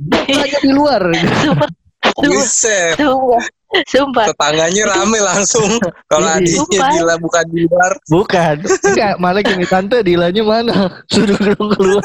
di 0.59 0.71
luar. 0.73 1.03
sumpah, 1.13 1.69
sumpah, 2.17 2.25
Buset. 2.25 2.95
sumpah, 2.97 3.43
sumpah. 3.85 4.25
Tetangganya 4.33 4.83
rame 4.89 5.19
langsung. 5.21 5.69
Kalau 6.11 6.25
Iya. 6.27 6.41
adiknya 6.41 6.81
gila 6.89 7.15
bukan 7.21 7.45
di 7.53 7.61
luar. 7.69 7.93
Bukan, 8.09 8.55
enggak, 8.65 9.15
malah 9.21 9.43
gini 9.45 9.65
tante 9.69 10.01
dilanya 10.01 10.41
mana? 10.43 10.77
Suruh 11.13 11.37
dong 11.37 11.69
keluar. 11.77 12.05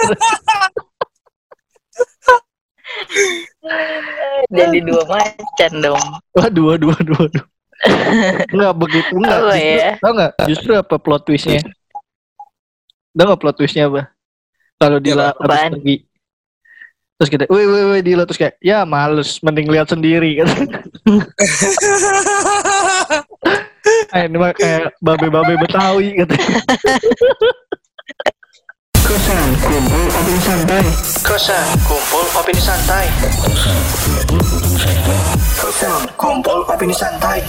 Jadi 4.57 4.77
dua 4.83 5.03
macan 5.07 5.73
dong. 5.81 6.05
Wah, 6.35 6.49
dua, 6.51 6.73
dua, 6.77 6.97
dua, 7.01 7.23
dua. 7.31 7.45
Enggak 8.53 8.73
begitu, 8.79 9.11
enggak. 9.19 9.39
Apa 9.43 9.51
Justru, 9.51 9.75
ya? 9.75 9.91
tau 9.99 10.11
nggak? 10.15 10.31
Justru 10.47 10.71
apa 10.79 10.95
plot 10.95 11.21
twistnya? 11.27 11.59
Tau 13.11 13.23
nggak 13.27 13.41
plot 13.43 13.55
twistnya 13.59 13.83
apa? 13.91 14.01
Kalau 14.79 14.97
Dila 15.03 15.35
habis 15.35 15.43
Apaan? 15.43 15.71
pergi. 15.79 15.95
Terus 17.19 17.29
kita, 17.29 17.43
woi, 17.51 17.65
woi, 17.67 17.83
woi, 17.91 18.01
Dila. 18.03 18.23
Terus 18.27 18.39
kayak, 18.39 18.55
ya 18.63 18.87
males, 18.87 19.39
mending 19.43 19.67
lihat 19.67 19.87
sendiri. 19.91 20.43
Kan. 20.43 20.47
Ini 24.27 24.37
mah 24.37 24.53
kayak 24.55 24.95
babe-babe 25.03 25.59
Betawi 25.59 26.23
gitu. 26.23 26.35
Kosan 30.43 31.63
kumpul 31.87 32.27
opini 32.35 32.59
santai. 32.59 33.07
Kosan 33.39 33.79
kumpul 33.87 34.59
opini 34.59 34.75
santai. 34.75 35.39
Kosan 35.55 36.01
kumpul 36.19 36.59
opini 36.67 36.91
santai. 36.91 37.39